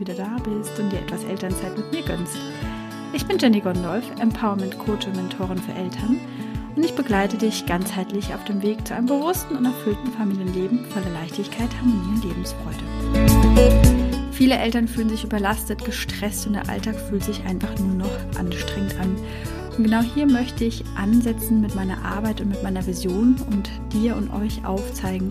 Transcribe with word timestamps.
wieder 0.00 0.14
da 0.14 0.36
bist 0.42 0.78
und 0.80 0.90
dir 0.90 0.98
etwas 0.98 1.24
Elternzeit 1.24 1.76
mit 1.76 1.92
mir 1.92 2.02
gönnst. 2.02 2.38
Ich 3.12 3.26
bin 3.26 3.38
Jenny 3.38 3.60
Gondolf, 3.60 4.04
Empowerment 4.18 4.78
Coach 4.78 5.06
und 5.06 5.16
Mentorin 5.16 5.58
für 5.58 5.72
Eltern 5.72 6.18
und 6.74 6.84
ich 6.84 6.94
begleite 6.94 7.36
dich 7.36 7.66
ganzheitlich 7.66 8.32
auf 8.32 8.42
dem 8.44 8.62
Weg 8.62 8.86
zu 8.86 8.94
einem 8.94 9.06
bewussten 9.06 9.56
und 9.56 9.66
erfüllten 9.66 10.10
Familienleben 10.12 10.86
voller 10.86 11.10
Leichtigkeit, 11.10 11.68
Harmonie 11.80 12.14
und 12.14 12.24
Lebensfreude. 12.24 14.00
Viele 14.32 14.56
Eltern 14.56 14.88
fühlen 14.88 15.10
sich 15.10 15.24
überlastet, 15.24 15.84
gestresst 15.84 16.46
und 16.46 16.54
der 16.54 16.68
Alltag 16.68 16.94
fühlt 16.94 17.24
sich 17.24 17.44
einfach 17.44 17.78
nur 17.78 17.94
noch 17.94 18.38
anstrengend 18.38 18.98
an. 18.98 19.16
Und 19.76 19.84
genau 19.84 20.00
hier 20.00 20.26
möchte 20.26 20.64
ich 20.64 20.82
ansetzen 20.96 21.60
mit 21.60 21.74
meiner 21.74 22.02
Arbeit 22.04 22.40
und 22.40 22.48
mit 22.48 22.62
meiner 22.62 22.86
Vision 22.86 23.36
und 23.50 23.68
dir 23.92 24.16
und 24.16 24.32
euch 24.32 24.64
aufzeigen, 24.64 25.30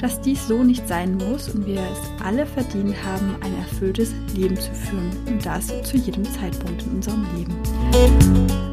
dass 0.00 0.20
dies 0.20 0.46
so 0.46 0.62
nicht 0.62 0.86
sein 0.86 1.16
muss 1.16 1.48
und 1.48 1.66
wir 1.66 1.80
es 1.80 2.24
alle 2.24 2.46
verdient 2.46 2.94
haben, 3.04 3.36
ein 3.42 3.56
erfülltes 3.58 4.14
Leben 4.34 4.56
zu 4.56 4.72
führen 4.72 5.10
und 5.26 5.44
das 5.44 5.66
zu 5.82 5.96
jedem 5.96 6.24
Zeitpunkt 6.24 6.82
in 6.82 6.96
unserem 6.96 7.26
Leben. 7.36 7.54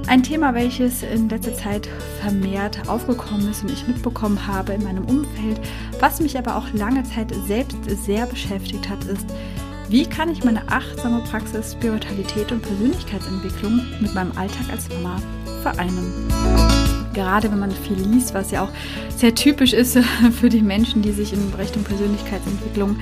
Ein 0.08 0.22
Thema, 0.22 0.54
welches 0.54 1.02
in 1.02 1.30
letzter 1.30 1.54
Zeit 1.56 1.90
vermehrt 2.22 2.88
aufgekommen 2.88 3.50
ist 3.50 3.64
und 3.64 3.72
ich 3.72 3.88
mitbekommen 3.88 4.46
habe 4.46 4.74
in 4.74 4.84
meinem 4.84 5.06
Umfeld, 5.06 5.60
was 6.00 6.20
mich 6.20 6.38
aber 6.38 6.56
auch 6.56 6.72
lange 6.74 7.04
Zeit 7.04 7.34
selbst 7.48 7.78
sehr 8.06 8.26
beschäftigt 8.28 8.88
hat, 8.88 9.04
ist, 9.06 9.26
wie 9.90 10.06
kann 10.06 10.30
ich 10.30 10.44
meine 10.44 10.68
achtsame 10.68 11.23
Praxis, 11.30 11.73
Spiritualität 11.73 12.52
und 12.52 12.62
Persönlichkeitsentwicklung 12.62 13.82
mit 14.00 14.14
meinem 14.14 14.32
Alltag 14.38 14.70
als 14.72 14.90
Mama 14.90 15.22
vereinen? 15.62 16.75
Gerade 17.16 17.52
wenn 17.52 17.60
man 17.60 17.72
viel 17.72 17.98
liest, 17.98 18.34
was 18.34 18.52
ja 18.52 18.62
auch 18.62 18.70
sehr 19.16 19.34
typisch 19.34 19.73
ist 19.73 19.98
für 20.40 20.50
die 20.50 20.62
Menschen, 20.62 21.02
die 21.02 21.12
sich 21.12 21.34
in 21.34 21.54
Richtung 21.58 21.84
Persönlichkeitsentwicklung 21.84 22.98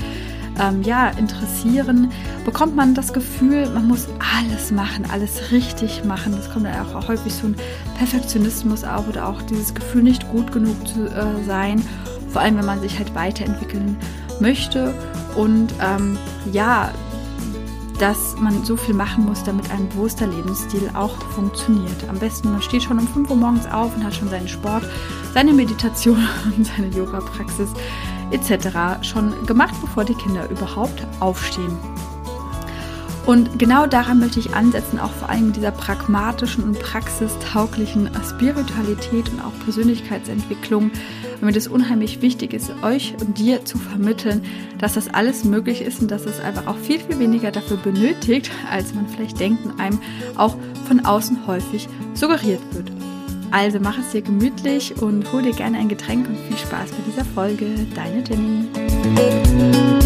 ähm, 0.59 0.83
ja, 0.83 1.09
interessieren, 1.09 2.11
bekommt 2.45 2.75
man 2.75 2.93
das 2.93 3.11
Gefühl, 3.11 3.67
man 3.69 3.87
muss 3.87 4.07
alles 4.37 4.71
machen, 4.71 5.05
alles 5.11 5.51
richtig 5.51 6.05
machen. 6.05 6.33
Das 6.33 6.51
kommt 6.51 6.65
dann 6.65 6.85
auch 6.85 7.07
häufig 7.07 7.33
so 7.33 7.47
ein 7.47 7.55
Perfektionismus 7.97 8.83
auf 8.83 9.07
oder 9.07 9.27
auch 9.27 9.41
dieses 9.41 9.73
Gefühl, 9.73 10.03
nicht 10.03 10.29
gut 10.29 10.51
genug 10.51 10.75
zu 10.87 11.07
äh, 11.07 11.43
sein. 11.45 11.81
Vor 12.29 12.41
allem, 12.41 12.57
wenn 12.57 12.65
man 12.65 12.81
sich 12.81 12.97
halt 12.97 13.13
weiterentwickeln 13.15 13.97
möchte. 14.39 14.93
Und 15.35 15.73
ähm, 15.81 16.17
ja, 16.51 16.91
dass 18.03 18.35
man 18.37 18.65
so 18.65 18.75
viel 18.75 18.93
machen 18.93 19.23
muss, 19.23 19.45
damit 19.45 19.71
ein 19.71 19.87
bewusster 19.87 20.27
Lebensstil 20.27 20.91
auch 20.93 21.15
funktioniert. 21.35 22.09
Am 22.09 22.19
besten, 22.19 22.51
man 22.51 22.61
steht 22.61 22.83
schon 22.83 22.99
um 22.99 23.07
5 23.07 23.29
Uhr 23.29 23.37
morgens 23.37 23.65
auf 23.65 23.95
und 23.95 24.03
hat 24.03 24.13
schon 24.13 24.27
seinen 24.27 24.49
Sport, 24.49 24.83
seine 25.33 25.53
Meditation 25.53 26.17
und 26.57 26.67
seine 26.67 26.87
Yoga-Praxis 26.87 27.69
etc. 28.31 29.01
schon 29.03 29.45
gemacht, 29.45 29.73
bevor 29.79 30.03
die 30.03 30.15
Kinder 30.15 30.49
überhaupt 30.49 31.07
aufstehen. 31.21 31.77
Und 33.25 33.57
genau 33.57 33.87
daran 33.87 34.19
möchte 34.19 34.39
ich 34.39 34.53
ansetzen, 34.53 34.99
auch 34.99 35.11
vor 35.11 35.29
allem 35.29 35.47
mit 35.47 35.55
dieser 35.55 35.71
pragmatischen 35.71 36.63
und 36.63 36.77
praxistauglichen 36.79 38.09
Spiritualität 38.29 39.29
und 39.29 39.39
auch 39.39 39.53
Persönlichkeitsentwicklung, 39.63 40.91
mir 41.39 41.51
das 41.51 41.67
unheimlich 41.67 42.21
wichtig 42.21 42.53
ist, 42.53 42.71
euch 42.83 43.15
und 43.19 43.37
dir 43.37 43.65
zu 43.65 43.77
vermitteln, 43.77 44.43
dass 44.79 44.93
das 44.93 45.13
alles 45.13 45.43
möglich 45.43 45.81
ist 45.81 46.01
und 46.01 46.09
dass 46.09 46.25
es 46.25 46.39
einfach 46.39 46.67
auch 46.67 46.77
viel, 46.77 46.99
viel 46.99 47.19
weniger 47.19 47.51
dafür 47.51 47.77
benötigt, 47.77 48.51
als 48.71 48.93
man 48.93 49.07
vielleicht 49.07 49.39
denkt 49.39 49.65
und 49.65 49.79
einem 49.79 49.99
auch 50.35 50.55
von 50.87 51.05
außen 51.05 51.47
häufig 51.47 51.87
suggeriert 52.13 52.61
wird. 52.71 52.91
Also 53.51 53.79
mach 53.79 53.99
es 53.99 54.11
dir 54.11 54.21
gemütlich 54.21 54.99
und 55.01 55.31
hol 55.31 55.43
dir 55.43 55.53
gerne 55.53 55.77
ein 55.77 55.89
Getränk 55.89 56.27
und 56.27 56.37
viel 56.47 56.57
Spaß 56.57 56.91
bei 56.91 57.03
dieser 57.05 57.25
Folge. 57.25 57.67
Deine 57.93 58.23
Jenny. 58.27 60.02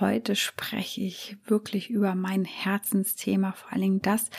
Heute 0.00 0.36
spreche 0.36 1.00
ich 1.00 1.36
wirklich 1.44 1.90
über 1.90 2.14
mein 2.14 2.44
Herzensthema, 2.44 3.52
vor 3.52 3.72
allen 3.72 3.82
Dingen 3.82 4.02
das, 4.02 4.30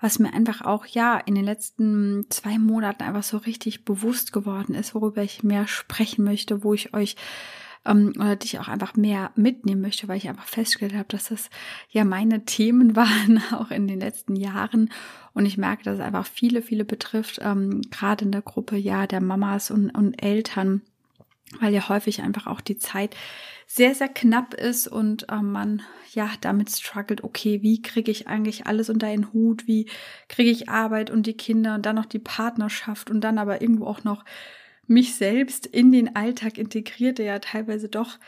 was 0.00 0.18
mir 0.18 0.32
einfach 0.32 0.62
auch 0.62 0.86
ja 0.86 1.18
in 1.18 1.34
den 1.34 1.44
letzten 1.44 2.26
zwei 2.30 2.58
Monaten 2.58 3.02
einfach 3.02 3.22
so 3.22 3.36
richtig 3.36 3.84
bewusst 3.84 4.32
geworden 4.32 4.74
ist, 4.74 4.94
worüber 4.94 5.22
ich 5.22 5.42
mehr 5.42 5.66
sprechen 5.66 6.24
möchte, 6.24 6.64
wo 6.64 6.74
ich 6.74 6.94
euch 6.94 7.16
ähm, 7.84 8.12
oder 8.16 8.36
dich 8.36 8.58
auch 8.58 8.68
einfach 8.68 8.94
mehr 8.94 9.30
mitnehmen 9.34 9.80
möchte, 9.80 10.08
weil 10.08 10.16
ich 10.16 10.28
einfach 10.28 10.46
festgestellt 10.46 10.94
habe, 10.94 11.08
dass 11.08 11.28
das 11.28 11.50
ja 11.90 12.04
meine 12.04 12.44
Themen 12.44 12.96
waren, 12.96 13.42
auch 13.52 13.70
in 13.70 13.88
den 13.88 14.00
letzten 14.00 14.36
Jahren. 14.36 14.90
Und 15.32 15.46
ich 15.46 15.58
merke, 15.58 15.84
dass 15.84 15.94
es 15.94 16.04
einfach 16.04 16.26
viele, 16.26 16.62
viele 16.62 16.84
betrifft, 16.84 17.38
ähm, 17.42 17.82
gerade 17.90 18.24
in 18.24 18.32
der 18.32 18.42
Gruppe 18.42 18.76
ja 18.76 19.06
der 19.06 19.20
Mamas 19.20 19.70
und, 19.70 19.90
und 19.90 20.22
Eltern, 20.22 20.82
weil 21.58 21.74
ja 21.74 21.88
häufig 21.88 22.22
einfach 22.22 22.46
auch 22.46 22.60
die 22.60 22.78
Zeit 22.78 23.16
sehr, 23.66 23.94
sehr 23.94 24.08
knapp 24.08 24.54
ist 24.54 24.88
und 24.88 25.28
äh, 25.30 25.36
man 25.36 25.82
ja 26.12 26.30
damit 26.40 26.70
struggelt, 26.70 27.24
okay, 27.24 27.62
wie 27.62 27.82
kriege 27.82 28.10
ich 28.10 28.28
eigentlich 28.28 28.66
alles 28.66 28.90
unter 28.90 29.06
einen 29.06 29.32
Hut, 29.32 29.66
wie 29.66 29.86
kriege 30.28 30.50
ich 30.50 30.68
Arbeit 30.68 31.10
und 31.10 31.26
die 31.26 31.36
Kinder 31.36 31.74
und 31.74 31.86
dann 31.86 31.96
noch 31.96 32.06
die 32.06 32.18
Partnerschaft 32.18 33.10
und 33.10 33.20
dann 33.20 33.38
aber 33.38 33.62
irgendwo 33.62 33.86
auch 33.86 34.04
noch 34.04 34.24
mich 34.86 35.14
selbst 35.14 35.66
in 35.66 35.92
den 35.92 36.16
Alltag 36.16 36.58
integriert, 36.58 37.18
der 37.18 37.26
ja 37.26 37.38
teilweise 37.38 37.88
doch 37.88 38.18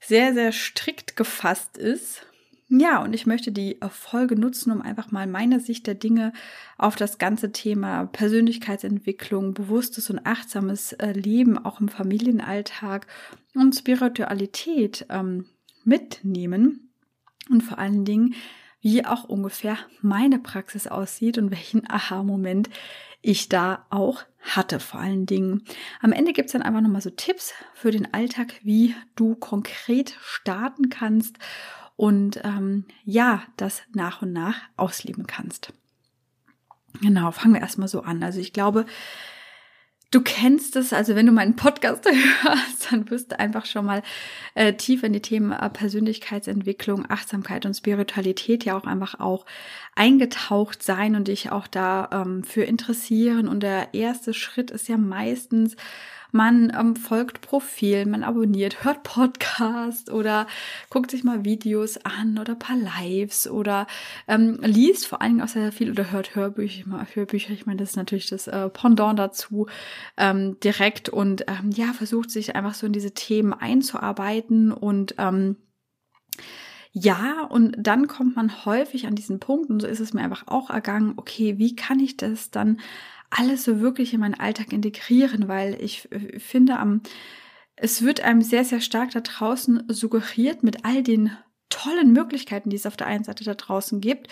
sehr, 0.00 0.32
sehr 0.32 0.52
strikt 0.52 1.16
gefasst 1.16 1.76
ist. 1.76 2.24
Ja, 2.68 3.02
und 3.02 3.14
ich 3.14 3.26
möchte 3.26 3.52
die 3.52 3.78
Folge 3.90 4.36
nutzen, 4.36 4.70
um 4.72 4.80
einfach 4.80 5.10
mal 5.10 5.26
meine 5.26 5.60
Sicht 5.60 5.86
der 5.86 5.94
Dinge 5.94 6.32
auf 6.78 6.96
das 6.96 7.18
ganze 7.18 7.52
Thema 7.52 8.06
Persönlichkeitsentwicklung, 8.06 9.52
bewusstes 9.52 10.08
und 10.08 10.24
achtsames 10.24 10.92
äh, 10.94 11.12
Leben 11.12 11.58
auch 11.58 11.80
im 11.80 11.88
Familienalltag 11.88 13.06
und 13.54 13.74
Spiritualität 13.74 15.06
ähm, 15.10 15.46
mitnehmen 15.84 16.90
und 17.50 17.62
vor 17.62 17.78
allen 17.78 18.06
Dingen, 18.06 18.34
wie 18.80 19.04
auch 19.04 19.24
ungefähr 19.24 19.76
meine 20.00 20.38
Praxis 20.38 20.86
aussieht 20.86 21.36
und 21.36 21.50
welchen 21.50 21.88
Aha-Moment 21.90 22.70
ich 23.20 23.48
da 23.48 23.86
auch 23.90 24.24
hatte 24.40 24.80
vor 24.80 25.00
allen 25.00 25.26
Dingen. 25.26 25.64
Am 26.00 26.12
Ende 26.12 26.32
gibt's 26.32 26.52
dann 26.52 26.62
einfach 26.62 26.82
nochmal 26.82 27.00
so 27.00 27.10
Tipps 27.10 27.54
für 27.74 27.90
den 27.90 28.12
Alltag, 28.12 28.54
wie 28.62 28.94
du 29.16 29.34
konkret 29.34 30.16
starten 30.22 30.90
kannst 30.90 31.38
und 31.96 32.40
ähm, 32.44 32.84
ja, 33.04 33.42
das 33.56 33.82
nach 33.92 34.22
und 34.22 34.32
nach 34.32 34.56
ausleben 34.76 35.26
kannst. 35.26 35.72
Genau, 37.00 37.30
fangen 37.30 37.54
wir 37.54 37.60
erstmal 37.60 37.88
so 37.88 38.02
an. 38.02 38.22
Also 38.22 38.40
ich 38.40 38.52
glaube, 38.52 38.86
du 40.10 40.20
kennst 40.20 40.76
es, 40.76 40.92
also 40.92 41.16
wenn 41.16 41.26
du 41.26 41.32
meinen 41.32 41.56
Podcast 41.56 42.06
hörst, 42.42 42.90
dann 42.90 43.10
wirst 43.10 43.32
du 43.32 43.38
einfach 43.38 43.66
schon 43.66 43.84
mal 43.84 44.02
äh, 44.54 44.74
tief 44.74 45.02
in 45.02 45.12
die 45.12 45.22
Themen 45.22 45.52
äh, 45.52 45.70
Persönlichkeitsentwicklung, 45.70 47.04
Achtsamkeit 47.08 47.66
und 47.66 47.74
Spiritualität 47.74 48.64
ja 48.64 48.76
auch 48.76 48.84
einfach 48.84 49.18
auch 49.18 49.44
eingetaucht 49.94 50.82
sein 50.82 51.16
und 51.16 51.28
dich 51.28 51.50
auch 51.50 51.66
da 51.66 52.08
ähm, 52.12 52.44
für 52.44 52.62
interessieren. 52.62 53.48
Und 53.48 53.62
der 53.62 53.92
erste 53.94 54.34
Schritt 54.34 54.70
ist 54.70 54.88
ja 54.88 54.96
meistens 54.96 55.76
man 56.34 56.72
ähm, 56.78 56.96
folgt 56.96 57.40
Profil, 57.40 58.06
man 58.06 58.24
abonniert, 58.24 58.84
hört 58.84 59.04
Podcast 59.04 60.10
oder 60.10 60.46
guckt 60.90 61.10
sich 61.10 61.24
mal 61.24 61.44
Videos 61.44 61.98
an 62.04 62.38
oder 62.38 62.54
paar 62.56 62.76
Lives 62.76 63.48
oder 63.48 63.86
ähm, 64.26 64.58
liest 64.60 65.06
vor 65.06 65.22
allen 65.22 65.34
Dingen 65.34 65.44
auch 65.44 65.48
sehr 65.48 65.72
viel 65.72 65.90
oder 65.90 66.10
hört 66.10 66.34
Hörbücher. 66.34 67.06
Hörbücher, 67.14 67.52
ich 67.52 67.66
meine, 67.66 67.78
das 67.78 67.90
ist 67.90 67.96
natürlich 67.96 68.28
das 68.28 68.48
äh, 68.48 68.68
Pendant 68.68 69.18
dazu 69.18 69.68
ähm, 70.16 70.58
direkt 70.60 71.08
und 71.08 71.44
ähm, 71.46 71.70
ja, 71.70 71.92
versucht 71.92 72.30
sich 72.30 72.56
einfach 72.56 72.74
so 72.74 72.86
in 72.86 72.92
diese 72.92 73.14
Themen 73.14 73.52
einzuarbeiten 73.52 74.72
und 74.72 75.14
ähm, 75.18 75.56
ja, 76.96 77.42
und 77.42 77.74
dann 77.76 78.06
kommt 78.06 78.36
man 78.36 78.64
häufig 78.64 79.08
an 79.08 79.16
diesen 79.16 79.40
Punkt, 79.40 79.68
und 79.68 79.80
so 79.80 79.86
ist 79.88 79.98
es 79.98 80.14
mir 80.14 80.22
einfach 80.22 80.46
auch 80.46 80.70
ergangen, 80.70 81.14
okay, 81.16 81.58
wie 81.58 81.74
kann 81.74 81.98
ich 81.98 82.16
das 82.16 82.52
dann 82.52 82.78
alles 83.34 83.64
so 83.64 83.80
wirklich 83.80 84.14
in 84.14 84.20
meinen 84.20 84.34
Alltag 84.34 84.72
integrieren, 84.72 85.48
weil 85.48 85.76
ich 85.80 86.10
äh, 86.12 86.38
finde, 86.38 86.78
am, 86.78 87.02
es 87.76 88.02
wird 88.02 88.20
einem 88.20 88.42
sehr, 88.42 88.64
sehr 88.64 88.80
stark 88.80 89.10
da 89.10 89.20
draußen 89.20 89.84
suggeriert 89.88 90.62
mit 90.62 90.84
all 90.84 91.02
den 91.02 91.36
tollen 91.68 92.12
Möglichkeiten, 92.12 92.70
die 92.70 92.76
es 92.76 92.86
auf 92.86 92.96
der 92.96 93.08
einen 93.08 93.24
Seite 93.24 93.44
da 93.44 93.54
draußen 93.54 94.00
gibt, 94.00 94.28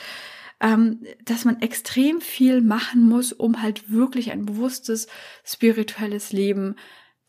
ähm, 0.60 1.04
dass 1.24 1.44
man 1.44 1.60
extrem 1.60 2.20
viel 2.20 2.60
machen 2.60 3.08
muss, 3.08 3.32
um 3.32 3.60
halt 3.60 3.90
wirklich 3.90 4.30
ein 4.30 4.46
bewusstes, 4.46 5.08
spirituelles 5.44 6.32
Leben 6.32 6.76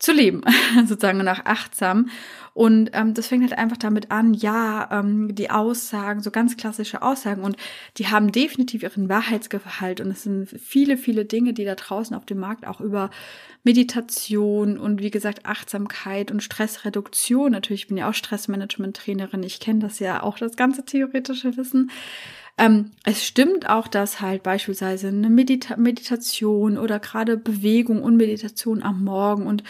zu 0.04 0.12
leben, 0.12 0.42
sozusagen 0.86 1.18
nach 1.18 1.44
achtsam. 1.44 2.10
Und 2.52 2.90
ähm, 2.92 3.14
das 3.14 3.26
fängt 3.26 3.42
halt 3.42 3.58
einfach 3.58 3.76
damit 3.76 4.12
an, 4.12 4.32
ja, 4.32 4.88
ähm, 4.92 5.34
die 5.34 5.50
Aussagen, 5.50 6.20
so 6.20 6.30
ganz 6.30 6.56
klassische 6.56 7.02
Aussagen, 7.02 7.42
und 7.42 7.56
die 7.96 8.06
haben 8.06 8.30
definitiv 8.30 8.84
ihren 8.84 9.08
Wahrheitsgehalt. 9.08 10.00
Und 10.00 10.12
es 10.12 10.22
sind 10.22 10.48
viele, 10.48 10.96
viele 10.96 11.24
Dinge, 11.24 11.52
die 11.52 11.64
da 11.64 11.74
draußen 11.74 12.14
auf 12.14 12.26
dem 12.26 12.38
Markt 12.38 12.64
auch 12.64 12.80
über 12.80 13.10
Meditation 13.64 14.78
und 14.78 15.00
wie 15.02 15.10
gesagt 15.10 15.46
Achtsamkeit 15.46 16.30
und 16.30 16.42
Stressreduktion, 16.42 17.50
natürlich 17.50 17.82
ich 17.82 17.88
bin 17.88 17.96
ja 17.96 18.08
auch 18.08 18.14
Stressmanagement-Trainerin, 18.14 19.42
ich 19.42 19.58
kenne 19.58 19.80
das 19.80 19.98
ja 19.98 20.22
auch, 20.22 20.38
das 20.38 20.54
ganze 20.54 20.84
theoretische 20.84 21.56
Wissen, 21.56 21.90
Ähm, 22.56 22.92
es 23.04 23.24
stimmt 23.24 23.68
auch, 23.68 23.88
dass 23.88 24.20
halt 24.20 24.42
beispielsweise 24.42 25.08
eine 25.08 25.28
Medita 25.28 25.76
Meditation 25.76 26.78
oder 26.78 27.00
gerade 27.00 27.36
Bewegung 27.36 28.02
und 28.02 28.16
Meditation 28.16 28.82
am 28.82 29.02
Morgen 29.02 29.46
und 29.46 29.64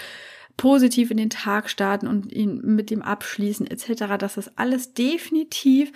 positiv 0.56 1.10
in 1.10 1.16
den 1.16 1.30
Tag 1.30 1.70
starten 1.70 2.06
und 2.06 2.30
ihn 2.30 2.60
mit 2.62 2.90
dem 2.90 3.02
abschließen 3.02 3.66
etc., 3.66 4.16
dass 4.18 4.34
das 4.34 4.56
alles 4.58 4.92
definitiv 4.94 5.92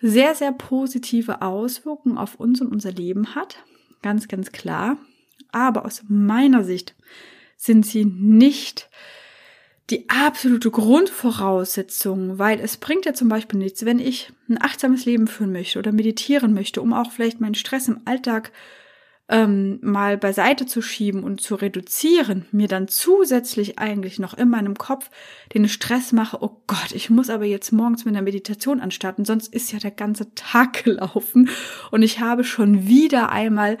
sehr, 0.00 0.34
sehr 0.34 0.52
positive 0.52 1.42
Auswirkungen 1.42 2.18
auf 2.18 2.36
uns 2.36 2.60
und 2.60 2.68
unser 2.68 2.92
Leben 2.92 3.34
hat. 3.34 3.56
Ganz, 4.02 4.28
ganz 4.28 4.52
klar. 4.52 4.98
Aber 5.50 5.84
aus 5.84 6.04
meiner 6.08 6.62
Sicht 6.62 6.94
sind 7.56 7.84
sie 7.84 8.04
nicht 8.04 8.88
die 9.90 10.08
absolute 10.08 10.70
Grundvoraussetzung, 10.70 12.38
weil 12.38 12.60
es 12.60 12.76
bringt 12.76 13.06
ja 13.06 13.14
zum 13.14 13.28
Beispiel 13.28 13.58
nichts, 13.58 13.84
wenn 13.84 13.98
ich 13.98 14.32
ein 14.48 14.60
achtsames 14.60 15.06
Leben 15.06 15.26
führen 15.28 15.52
möchte 15.52 15.78
oder 15.78 15.92
meditieren 15.92 16.52
möchte, 16.52 16.82
um 16.82 16.92
auch 16.92 17.10
vielleicht 17.10 17.40
meinen 17.40 17.54
Stress 17.54 17.88
im 17.88 18.00
Alltag 18.04 18.52
ähm, 19.30 19.78
mal 19.82 20.16
beiseite 20.16 20.66
zu 20.66 20.80
schieben 20.80 21.22
und 21.22 21.40
zu 21.40 21.54
reduzieren, 21.54 22.46
mir 22.50 22.66
dann 22.66 22.88
zusätzlich 22.88 23.78
eigentlich 23.78 24.18
noch 24.18 24.34
in 24.34 24.48
meinem 24.48 24.76
Kopf 24.76 25.10
den 25.52 25.68
Stress 25.68 26.12
mache, 26.12 26.38
oh 26.42 26.62
Gott, 26.66 26.92
ich 26.92 27.10
muss 27.10 27.28
aber 27.28 27.44
jetzt 27.44 27.72
morgens 27.72 28.04
mit 28.04 28.14
einer 28.14 28.24
Meditation 28.24 28.80
anstarten, 28.80 29.26
sonst 29.26 29.52
ist 29.52 29.70
ja 29.72 29.78
der 29.78 29.90
ganze 29.90 30.34
Tag 30.34 30.84
gelaufen 30.84 31.50
und 31.90 32.02
ich 32.02 32.20
habe 32.20 32.44
schon 32.44 32.88
wieder 32.88 33.30
einmal 33.30 33.76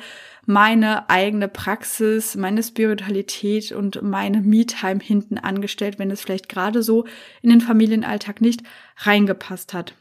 meine 0.48 1.10
eigene 1.10 1.46
Praxis, 1.46 2.34
meine 2.34 2.62
Spiritualität 2.62 3.70
und 3.70 4.00
meine 4.00 4.40
Me-Time 4.40 4.98
hinten 4.98 5.36
angestellt, 5.36 5.98
wenn 5.98 6.10
es 6.10 6.22
vielleicht 6.22 6.48
gerade 6.48 6.82
so 6.82 7.04
in 7.42 7.50
den 7.50 7.60
Familienalltag 7.60 8.40
nicht 8.40 8.62
reingepasst 8.96 9.74
hat. 9.74 9.94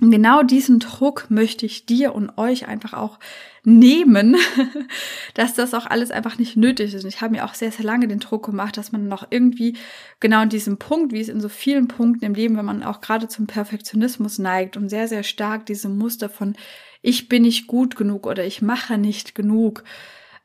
Und 0.00 0.10
genau 0.10 0.42
diesen 0.42 0.80
Druck 0.80 1.26
möchte 1.28 1.64
ich 1.64 1.86
dir 1.86 2.12
und 2.16 2.36
euch 2.38 2.66
einfach 2.66 2.92
auch 2.92 3.20
nehmen, 3.62 4.36
dass 5.34 5.54
das 5.54 5.74
auch 5.74 5.86
alles 5.86 6.10
einfach 6.10 6.38
nicht 6.38 6.56
nötig 6.56 6.92
ist. 6.92 7.04
Und 7.04 7.14
ich 7.14 7.20
habe 7.20 7.36
mir 7.36 7.44
auch 7.44 7.54
sehr, 7.54 7.70
sehr 7.70 7.84
lange 7.84 8.08
den 8.08 8.18
Druck 8.18 8.46
gemacht, 8.46 8.76
dass 8.76 8.90
man 8.90 9.06
noch 9.06 9.28
irgendwie 9.30 9.76
genau 10.18 10.42
in 10.42 10.48
diesem 10.48 10.78
Punkt, 10.78 11.12
wie 11.12 11.20
es 11.20 11.28
in 11.28 11.40
so 11.40 11.48
vielen 11.48 11.86
Punkten 11.86 12.24
im 12.24 12.34
Leben, 12.34 12.56
wenn 12.56 12.64
man 12.64 12.82
auch 12.82 13.00
gerade 13.00 13.28
zum 13.28 13.46
Perfektionismus 13.46 14.40
neigt 14.40 14.76
und 14.76 14.88
sehr, 14.88 15.06
sehr 15.06 15.22
stark 15.22 15.66
diese 15.66 15.88
Muster 15.88 16.28
von 16.28 16.56
ich 17.02 17.28
bin 17.28 17.42
nicht 17.42 17.66
gut 17.66 17.96
genug 17.96 18.26
oder 18.26 18.44
ich 18.44 18.62
mache 18.62 18.98
nicht 18.98 19.34
genug, 19.34 19.84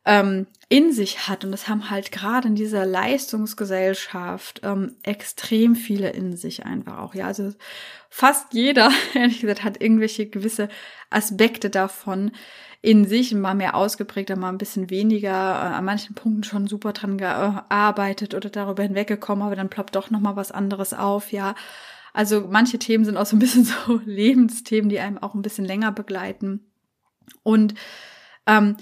ähm, 0.05 0.47
in 0.69 0.91
sich 0.91 1.27
hat. 1.27 1.45
Und 1.45 1.51
das 1.51 1.67
haben 1.67 1.89
halt 1.89 2.11
gerade 2.11 2.47
in 2.47 2.55
dieser 2.55 2.85
Leistungsgesellschaft 2.85 4.61
ähm, 4.63 4.95
extrem 5.03 5.75
viele 5.75 6.09
in 6.09 6.35
sich 6.35 6.65
einfach 6.65 6.99
auch. 6.99 7.15
Ja, 7.15 7.27
also 7.27 7.53
fast 8.09 8.53
jeder, 8.53 8.91
ehrlich 9.13 9.41
gesagt, 9.41 9.63
hat 9.63 9.81
irgendwelche 9.81 10.27
gewisse 10.27 10.69
Aspekte 11.09 11.69
davon 11.69 12.31
in 12.81 13.05
sich, 13.05 13.33
mal 13.33 13.55
mehr 13.55 13.75
ausgeprägter, 13.75 14.35
mal 14.35 14.49
ein 14.49 14.57
bisschen 14.57 14.89
weniger, 14.89 15.29
äh, 15.29 15.75
an 15.75 15.85
manchen 15.85 16.15
Punkten 16.15 16.43
schon 16.43 16.67
super 16.67 16.91
dran 16.91 17.17
gearbeitet 17.17 18.35
oder 18.35 18.49
darüber 18.49 18.83
hinweggekommen, 18.83 19.45
aber 19.45 19.55
dann 19.55 19.69
ploppt 19.69 19.95
doch 19.95 20.09
nochmal 20.09 20.35
was 20.35 20.51
anderes 20.51 20.93
auf, 20.93 21.31
ja. 21.31 21.55
Also 22.13 22.47
manche 22.49 22.79
Themen 22.79 23.05
sind 23.05 23.17
auch 23.17 23.25
so 23.25 23.35
ein 23.35 23.39
bisschen 23.39 23.65
so 23.87 23.99
Lebensthemen, 24.05 24.89
die 24.89 24.99
einem 24.99 25.17
auch 25.17 25.33
ein 25.33 25.41
bisschen 25.41 25.65
länger 25.65 25.91
begleiten. 25.91 26.71
Und 27.41 27.73
ähm, 28.45 28.77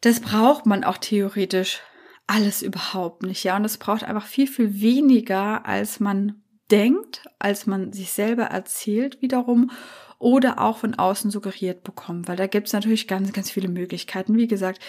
das 0.00 0.20
braucht 0.20 0.66
man 0.66 0.84
auch 0.84 0.98
theoretisch 0.98 1.80
alles 2.26 2.62
überhaupt 2.62 3.22
nicht, 3.22 3.42
ja. 3.44 3.56
Und 3.56 3.64
es 3.64 3.78
braucht 3.78 4.04
einfach 4.04 4.26
viel, 4.26 4.46
viel 4.46 4.80
weniger, 4.80 5.66
als 5.66 5.98
man 5.98 6.42
denkt, 6.70 7.24
als 7.38 7.66
man 7.66 7.92
sich 7.92 8.12
selber 8.12 8.44
erzählt 8.44 9.22
wiederum 9.22 9.70
oder 10.18 10.60
auch 10.60 10.78
von 10.78 10.94
außen 10.94 11.30
suggeriert 11.30 11.84
bekommt, 11.84 12.28
weil 12.28 12.36
da 12.36 12.46
gibt 12.46 12.66
es 12.66 12.72
natürlich 12.72 13.08
ganz, 13.08 13.32
ganz 13.32 13.50
viele 13.50 13.68
Möglichkeiten. 13.68 14.36
Wie 14.36 14.48
gesagt, 14.48 14.82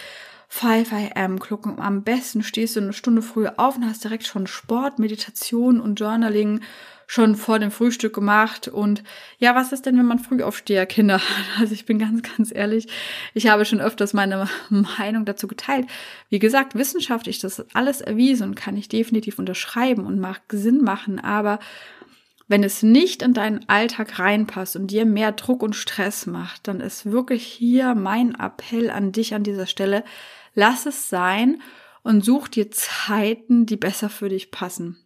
5 0.48 0.92
am 1.14 1.38
gucken. 1.38 1.78
Am 1.78 2.02
besten 2.02 2.42
stehst 2.42 2.74
du 2.74 2.80
eine 2.80 2.92
Stunde 2.92 3.22
früher 3.22 3.54
auf 3.56 3.76
und 3.76 3.86
hast 3.86 4.02
direkt 4.02 4.26
schon 4.26 4.48
Sport, 4.48 4.98
Meditation 4.98 5.80
und 5.80 6.00
Journaling 6.00 6.60
schon 7.10 7.34
vor 7.34 7.58
dem 7.58 7.72
Frühstück 7.72 8.14
gemacht. 8.14 8.68
Und 8.68 9.02
ja, 9.40 9.56
was 9.56 9.72
ist 9.72 9.84
denn, 9.84 9.98
wenn 9.98 10.06
man 10.06 10.20
Frühaufsteher-Kinder 10.20 11.18
hat? 11.18 11.60
Also 11.60 11.74
ich 11.74 11.84
bin 11.84 11.98
ganz, 11.98 12.22
ganz 12.22 12.54
ehrlich, 12.54 12.86
ich 13.34 13.48
habe 13.48 13.64
schon 13.64 13.80
öfters 13.80 14.12
meine 14.12 14.48
Meinung 14.68 15.24
dazu 15.24 15.48
geteilt. 15.48 15.88
Wie 16.28 16.38
gesagt, 16.38 16.76
wissenschaftlich, 16.76 17.40
das 17.40 17.58
ist 17.58 17.74
alles 17.74 18.00
erwiesen 18.00 18.50
und 18.50 18.54
kann 18.54 18.76
ich 18.76 18.88
definitiv 18.88 19.40
unterschreiben 19.40 20.06
und 20.06 20.20
mag 20.20 20.40
Sinn 20.52 20.84
machen. 20.84 21.18
Aber 21.18 21.58
wenn 22.46 22.62
es 22.62 22.84
nicht 22.84 23.22
in 23.22 23.34
deinen 23.34 23.68
Alltag 23.68 24.20
reinpasst 24.20 24.76
und 24.76 24.92
dir 24.92 25.04
mehr 25.04 25.32
Druck 25.32 25.64
und 25.64 25.74
Stress 25.74 26.26
macht, 26.26 26.68
dann 26.68 26.78
ist 26.78 27.10
wirklich 27.10 27.44
hier 27.44 27.96
mein 27.96 28.36
Appell 28.36 28.88
an 28.88 29.10
dich 29.10 29.34
an 29.34 29.42
dieser 29.42 29.66
Stelle, 29.66 30.04
lass 30.54 30.86
es 30.86 31.08
sein 31.08 31.60
und 32.04 32.24
such 32.24 32.46
dir 32.46 32.70
Zeiten, 32.70 33.66
die 33.66 33.76
besser 33.76 34.10
für 34.10 34.28
dich 34.28 34.52
passen 34.52 34.96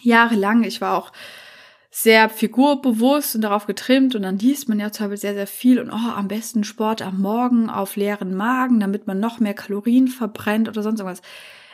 jahrelang. 0.00 0.64
Ich 0.64 0.80
war 0.80 0.96
auch 0.96 1.12
sehr 1.90 2.28
figurbewusst 2.28 3.34
und 3.34 3.42
darauf 3.42 3.66
getrimmt 3.66 4.14
und 4.14 4.22
dann 4.22 4.38
liest 4.38 4.68
man 4.68 4.78
ja 4.78 4.92
zum 4.92 5.06
Beispiel 5.06 5.18
sehr, 5.18 5.34
sehr 5.34 5.46
viel 5.46 5.80
und 5.80 5.90
oh, 5.90 6.10
am 6.14 6.28
besten 6.28 6.64
Sport 6.64 7.02
am 7.02 7.20
Morgen 7.20 7.70
auf 7.70 7.96
leeren 7.96 8.34
Magen, 8.34 8.78
damit 8.78 9.06
man 9.06 9.18
noch 9.20 9.40
mehr 9.40 9.54
Kalorien 9.54 10.08
verbrennt 10.08 10.68
oder 10.68 10.82
sonst 10.82 11.00
irgendwas. 11.00 11.22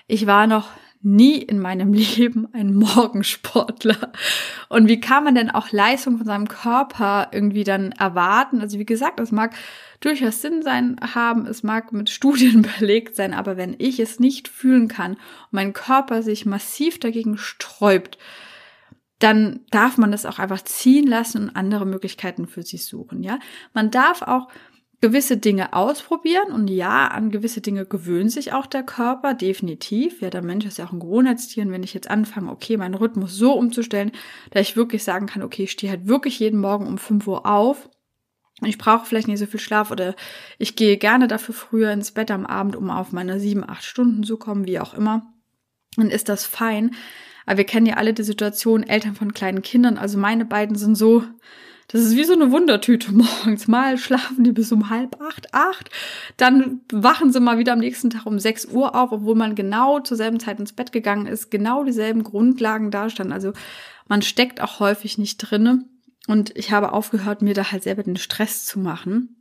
Ich 0.06 0.26
war 0.26 0.47
noch 0.47 0.69
nie 1.05 1.37
in 1.37 1.61
meinem 1.61 1.93
Leben 1.93 2.49
ein 2.53 2.75
Morgensportler. 2.75 4.12
Und 4.69 4.89
wie 4.89 5.01
kann 5.01 5.25
man 5.25 5.35
denn 5.35 5.51
auch 5.51 5.71
Leistung 5.71 6.17
von 6.17 6.27
seinem 6.27 6.49
Körper 6.49 7.29
irgendwie 7.33 7.65
dann 7.65 7.93
erwarten? 7.93 8.61
Also 8.61 8.79
wie 8.79 8.87
gesagt, 8.87 9.21
es 9.21 9.31
mag 9.31 9.55
durchaus 10.01 10.43
Sinn 10.43 10.62
sein 10.62 10.97
haben, 11.15 11.47
es 11.47 11.62
mag 11.62 11.93
mit 11.93 12.11
Studien 12.11 12.62
belegt 12.79 13.17
sein, 13.17 13.35
aber 13.35 13.56
wenn 13.56 13.77
ich 13.79 14.01
es 14.01 14.19
nicht 14.19 14.49
fühlen 14.49 14.89
kann 14.89 15.12
und 15.12 15.53
mein 15.53 15.73
Körper 15.73 16.23
sich 16.23 16.47
massiv 16.47 16.99
dagegen 16.99 17.37
sträubt, 17.39 18.19
dann 19.21 19.61
darf 19.71 19.97
man 19.97 20.11
das 20.11 20.27
auch 20.27 20.39
einfach 20.39 20.62
ziehen 20.62 21.06
lassen 21.06 21.45
und 21.45 21.56
andere 21.56 21.87
Möglichkeiten 21.87 22.47
für 22.47 22.62
sich 22.62 22.85
suchen, 22.85 23.23
ja? 23.23 23.39
Man 23.73 23.91
darf 23.91 24.23
auch 24.23 24.49
gewisse 25.00 25.37
Dinge 25.37 25.73
ausprobieren 25.73 26.52
und 26.52 26.69
ja, 26.69 27.08
an 27.08 27.31
gewisse 27.31 27.61
Dinge 27.61 27.85
gewöhnt 27.85 28.32
sich 28.32 28.52
auch 28.52 28.67
der 28.67 28.82
Körper, 28.82 29.35
definitiv. 29.35 30.20
Ja, 30.20 30.31
der 30.31 30.43
Mensch 30.43 30.64
ist 30.64 30.79
ja 30.79 30.87
auch 30.87 30.93
ein 30.93 31.00
Gewohnheitstier 31.00 31.64
und 31.64 31.73
wenn 31.73 31.82
ich 31.82 31.94
jetzt 31.94 32.11
anfange, 32.11 32.50
okay, 32.50 32.76
meinen 32.76 32.94
Rhythmus 32.94 33.37
so 33.37 33.52
umzustellen, 33.52 34.12
dass 34.50 34.62
ich 34.62 34.76
wirklich 34.76 35.05
sagen 35.05 35.26
kann, 35.26 35.43
okay, 35.43 35.64
ich 35.64 35.73
stehe 35.73 35.91
halt 35.91 36.06
wirklich 36.06 36.38
jeden 36.38 36.61
Morgen 36.61 36.87
um 36.87 36.99
5 36.99 37.26
Uhr 37.26 37.46
auf, 37.46 37.88
ich 38.62 38.79
brauche 38.79 39.05
vielleicht 39.05 39.29
nicht 39.29 39.41
so 39.41 39.46
viel 39.46 39.61
Schlaf 39.61 39.91
oder 39.91 40.14
ich 40.58 40.77
gehe 40.77 40.96
gerne 40.96 41.27
dafür 41.27 41.55
früher 41.55 41.91
ins 41.93 42.13
Bett 42.13 42.31
am 42.31 42.46
Abend, 42.46 42.77
um 42.77 42.91
auf 42.91 43.13
meine 43.13 43.41
sieben, 43.41 43.69
acht 43.69 43.84
Stunden 43.84 44.22
zu 44.22 44.36
kommen, 44.36 44.67
wie 44.67 44.79
auch 44.79 44.94
immer. 44.94 45.27
Dann 45.96 46.10
ist 46.10 46.29
das 46.29 46.44
fein. 46.44 46.94
Aber 47.46 47.58
wir 47.58 47.65
kennen 47.65 47.86
ja 47.86 47.96
alle 47.96 48.15
die 48.15 48.22
Situation, 48.22 48.84
Eltern 48.84 49.17
von 49.17 49.34
kleinen 49.34 49.63
Kindern. 49.63 49.98
Also 49.98 50.19
meine 50.19 50.44
beiden 50.44 50.77
sind 50.77 50.94
so, 50.94 51.24
das 51.88 52.00
ist 52.03 52.17
wie 52.17 52.24
so 52.24 52.32
eine 52.32 52.50
Wundertüte 52.50 53.12
morgens. 53.14 53.69
Mal 53.69 53.98
schlafen 53.98 54.44
die 54.44 54.53
bis 54.53 54.72
um 54.72 54.91
halb 54.91 55.20
acht, 55.20 55.53
acht. 55.53 55.91
Dann 56.36 56.81
wachen 56.93 57.32
sie 57.32 57.41
mal 57.41 57.58
wieder 57.58 57.72
am 57.72 57.81
nächsten 57.81 58.10
Tag 58.10 58.26
um 58.26 58.38
sechs 58.38 58.67
Uhr 58.67 58.94
auf, 58.94 59.12
obwohl 59.12 59.34
man 59.34 59.55
genau 59.55 60.00
zur 60.00 60.17
selben 60.17 60.41
Zeit 60.41 60.60
ins 60.60 60.72
Bett 60.72 60.93
gegangen 60.93 61.26
ist, 61.26 61.50
genau 61.50 61.84
dieselben 61.84 62.24
Grundlagen 62.24 62.91
da 62.91 63.10
stand. 63.10 63.32
Also 63.32 63.53
man 64.08 64.22
steckt 64.22 64.60
auch 64.60 64.81
häufig 64.81 65.19
nicht 65.19 65.38
drinne. 65.38 65.84
Und 66.26 66.56
ich 66.56 66.72
habe 66.72 66.93
aufgehört, 66.93 67.43
mir 67.43 67.55
da 67.55 67.70
halt 67.70 67.82
selber 67.82 68.03
den 68.03 68.17
Stress 68.17 68.64
zu 68.64 68.79
machen. 68.79 69.36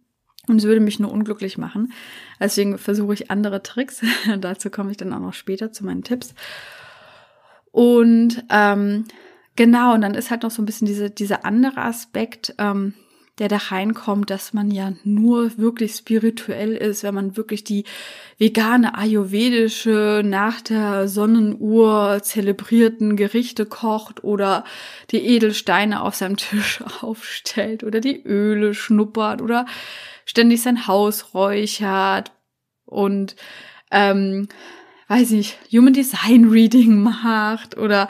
Und 0.48 0.58
es 0.58 0.66
würde 0.66 0.82
mich 0.82 1.00
nur 1.00 1.12
unglücklich 1.12 1.58
machen. 1.58 1.94
Deswegen 2.40 2.78
versuche 2.78 3.14
ich 3.14 3.32
andere 3.32 3.64
Tricks. 3.64 4.02
Dazu 4.40 4.70
komme 4.70 4.92
ich 4.92 4.98
dann 4.98 5.14
auch 5.14 5.20
noch 5.20 5.34
später 5.34 5.72
zu 5.72 5.86
meinen 5.86 6.04
Tipps. 6.04 6.34
Und 7.72 8.44
ähm, 8.50 9.06
genau, 9.56 9.94
und 9.94 10.02
dann 10.02 10.16
ist 10.16 10.32
halt 10.32 10.44
noch 10.44 10.52
so 10.52 10.62
ein 10.62 10.66
bisschen 10.66 10.88
diese, 10.88 11.10
dieser 11.10 11.46
andere 11.46 11.82
Aspekt, 11.82 12.56
ähm, 12.58 12.94
der 13.40 13.48
da 13.48 13.58
reinkommt, 13.58 14.30
dass 14.30 14.54
man 14.54 14.70
ja 14.70 14.94
nur 15.04 15.58
wirklich 15.58 15.94
spirituell 15.94 16.76
ist, 16.76 17.02
wenn 17.04 17.16
man 17.16 17.36
wirklich 17.36 17.64
die 17.64 17.84
vegane, 18.38 18.96
ayurvedische, 18.96 20.22
nach 20.24 20.62
der 20.62 21.08
Sonnenuhr 21.08 22.20
zelebrierten 22.22 23.16
Gerichte 23.16 23.66
kocht 23.66 24.24
oder 24.24 24.64
die 25.10 25.26
Edelsteine 25.26 26.04
auf 26.04 26.14
seinem 26.14 26.38
Tisch 26.38 26.84
aufstellt 27.02 27.84
oder 27.84 28.02
die 28.02 28.22
Öle 28.24 28.76
schnuppert 28.76 29.42
oder 29.42 29.66
ständig 30.26 30.62
sein 30.62 30.86
Haus 30.86 31.34
räuchert 31.34 32.32
und 32.86 33.36
ähm, 33.90 34.48
weiß 35.08 35.32
ich, 35.32 35.58
Human 35.72 35.94
Design 35.94 36.50
Reading 36.50 37.02
macht 37.02 37.78
oder 37.78 38.08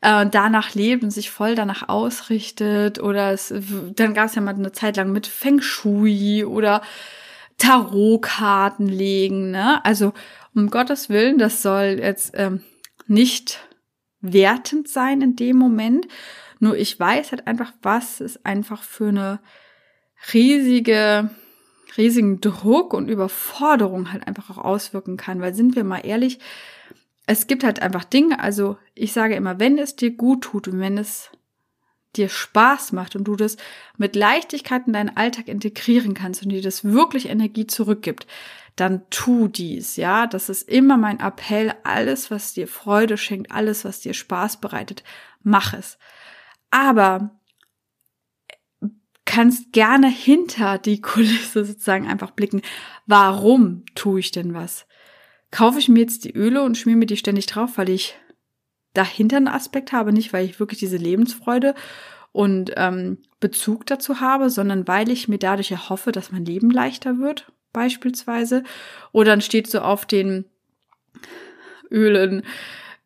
äh, 0.00 0.26
danach 0.26 0.74
lebt 0.74 1.02
und 1.02 1.10
sich 1.10 1.30
voll 1.30 1.54
danach 1.54 1.88
ausrichtet 1.88 3.00
oder 3.00 3.32
es, 3.32 3.52
dann 3.96 4.14
gab 4.14 4.26
es 4.26 4.34
ja 4.34 4.42
mal 4.42 4.54
eine 4.54 4.72
Zeit 4.72 4.96
lang 4.96 5.12
mit 5.12 5.26
Feng 5.26 5.60
Shui 5.60 6.44
oder 6.44 6.82
Tarotkarten 7.58 8.88
legen, 8.88 9.50
ne? 9.50 9.84
Also 9.84 10.12
um 10.54 10.70
Gottes 10.70 11.08
Willen, 11.08 11.38
das 11.38 11.62
soll 11.62 11.98
jetzt 12.00 12.32
ähm, 12.34 12.62
nicht 13.06 13.60
wertend 14.20 14.88
sein 14.88 15.20
in 15.20 15.36
dem 15.36 15.56
Moment. 15.56 16.06
Nur 16.60 16.76
ich 16.76 16.98
weiß 16.98 17.32
halt 17.32 17.46
einfach, 17.46 17.72
was 17.82 18.20
es 18.20 18.44
einfach 18.44 18.82
für 18.82 19.08
eine 19.08 19.40
riesige, 20.32 21.30
riesigen 21.96 22.40
Druck 22.40 22.94
und 22.94 23.08
Überforderung 23.08 24.12
halt 24.12 24.26
einfach 24.26 24.50
auch 24.50 24.64
auswirken 24.64 25.16
kann. 25.16 25.40
Weil 25.40 25.54
sind 25.54 25.76
wir 25.76 25.84
mal 25.84 26.04
ehrlich, 26.04 26.38
es 27.28 27.46
gibt 27.46 27.62
halt 27.62 27.82
einfach 27.82 28.04
Dinge, 28.04 28.40
also 28.40 28.78
ich 28.94 29.12
sage 29.12 29.34
immer, 29.34 29.60
wenn 29.60 29.76
es 29.76 29.96
dir 29.96 30.12
gut 30.12 30.44
tut 30.44 30.66
und 30.66 30.80
wenn 30.80 30.96
es 30.96 31.30
dir 32.16 32.30
Spaß 32.30 32.92
macht 32.92 33.16
und 33.16 33.24
du 33.24 33.36
das 33.36 33.58
mit 33.98 34.16
Leichtigkeit 34.16 34.86
in 34.86 34.94
deinen 34.94 35.14
Alltag 35.14 35.46
integrieren 35.46 36.14
kannst 36.14 36.42
und 36.42 36.48
dir 36.48 36.62
das 36.62 36.84
wirklich 36.84 37.28
Energie 37.28 37.66
zurückgibt, 37.66 38.26
dann 38.76 39.02
tu 39.10 39.46
dies, 39.46 39.96
ja. 39.96 40.26
Das 40.26 40.48
ist 40.48 40.66
immer 40.70 40.96
mein 40.96 41.20
Appell. 41.20 41.74
Alles, 41.84 42.30
was 42.30 42.54
dir 42.54 42.66
Freude 42.66 43.18
schenkt, 43.18 43.52
alles, 43.52 43.84
was 43.84 44.00
dir 44.00 44.14
Spaß 44.14 44.62
bereitet, 44.62 45.04
mach 45.42 45.74
es. 45.74 45.98
Aber 46.70 47.38
kannst 49.26 49.72
gerne 49.72 50.08
hinter 50.08 50.78
die 50.78 51.02
Kulisse 51.02 51.66
sozusagen 51.66 52.08
einfach 52.08 52.30
blicken. 52.30 52.62
Warum 53.04 53.84
tue 53.94 54.20
ich 54.20 54.30
denn 54.30 54.54
was? 54.54 54.87
Kaufe 55.50 55.78
ich 55.78 55.88
mir 55.88 56.00
jetzt 56.00 56.24
die 56.24 56.34
Öle 56.34 56.62
und 56.62 56.76
schmier 56.76 56.96
mir 56.96 57.06
die 57.06 57.16
ständig 57.16 57.46
drauf, 57.46 57.76
weil 57.76 57.88
ich 57.88 58.16
dahinter 58.94 59.36
einen 59.36 59.48
Aspekt 59.48 59.92
habe, 59.92 60.12
nicht 60.12 60.32
weil 60.32 60.44
ich 60.44 60.60
wirklich 60.60 60.78
diese 60.78 60.96
Lebensfreude 60.96 61.74
und 62.32 62.72
ähm, 62.76 63.18
Bezug 63.40 63.86
dazu 63.86 64.20
habe, 64.20 64.50
sondern 64.50 64.88
weil 64.88 65.10
ich 65.10 65.28
mir 65.28 65.38
dadurch 65.38 65.70
erhoffe, 65.70 66.12
dass 66.12 66.32
mein 66.32 66.44
Leben 66.44 66.70
leichter 66.70 67.18
wird, 67.18 67.50
beispielsweise. 67.72 68.64
Oder 69.12 69.32
dann 69.32 69.40
steht 69.40 69.68
so 69.68 69.80
auf 69.80 70.06
den 70.06 70.44
Ölen 71.90 72.42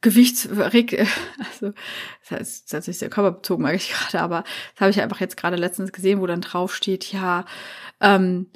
Gewichts, 0.01 0.49
also 0.51 1.73
das 2.21 2.31
heißt, 2.31 2.73
das 2.73 2.89
ist 2.89 2.99
sehr 2.99 3.09
körperbezogen, 3.09 3.63
mag 3.63 3.77
ich 3.77 3.93
gerade, 3.93 4.21
aber 4.21 4.45
das 4.75 4.81
habe 4.81 4.91
ich 4.91 5.01
einfach 5.01 5.21
jetzt 5.21 5.37
gerade 5.37 5.57
letztens 5.57 5.93
gesehen, 5.93 6.21
wo 6.21 6.27
dann 6.27 6.41
drauf 6.41 6.75
steht, 6.75 7.13
ja, 7.13 7.45
ähm, 8.01 8.51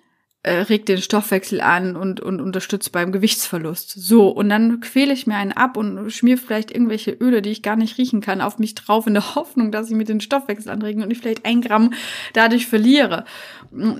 äh, 0.46 0.60
regt 0.60 0.88
den 0.88 1.02
Stoffwechsel 1.02 1.60
an 1.60 1.96
und, 1.96 2.20
und 2.20 2.40
unterstützt 2.40 2.92
beim 2.92 3.10
Gewichtsverlust. 3.10 3.90
So, 3.90 4.28
und 4.28 4.48
dann 4.48 4.78
quäle 4.78 5.12
ich 5.12 5.26
mir 5.26 5.34
einen 5.34 5.50
ab 5.50 5.76
und 5.76 6.08
schmier 6.12 6.38
vielleicht 6.38 6.70
irgendwelche 6.70 7.10
Öle, 7.10 7.42
die 7.42 7.50
ich 7.50 7.62
gar 7.62 7.74
nicht 7.74 7.98
riechen 7.98 8.20
kann, 8.20 8.40
auf 8.40 8.60
mich 8.60 8.76
drauf 8.76 9.08
in 9.08 9.14
der 9.14 9.34
Hoffnung, 9.34 9.72
dass 9.72 9.90
ich 9.90 9.96
mir 9.96 10.04
den 10.04 10.20
Stoffwechsel 10.20 10.70
anregen 10.70 11.02
und 11.02 11.10
ich 11.10 11.18
vielleicht 11.18 11.44
ein 11.44 11.62
Gramm 11.62 11.94
dadurch 12.32 12.68
verliere. 12.68 13.24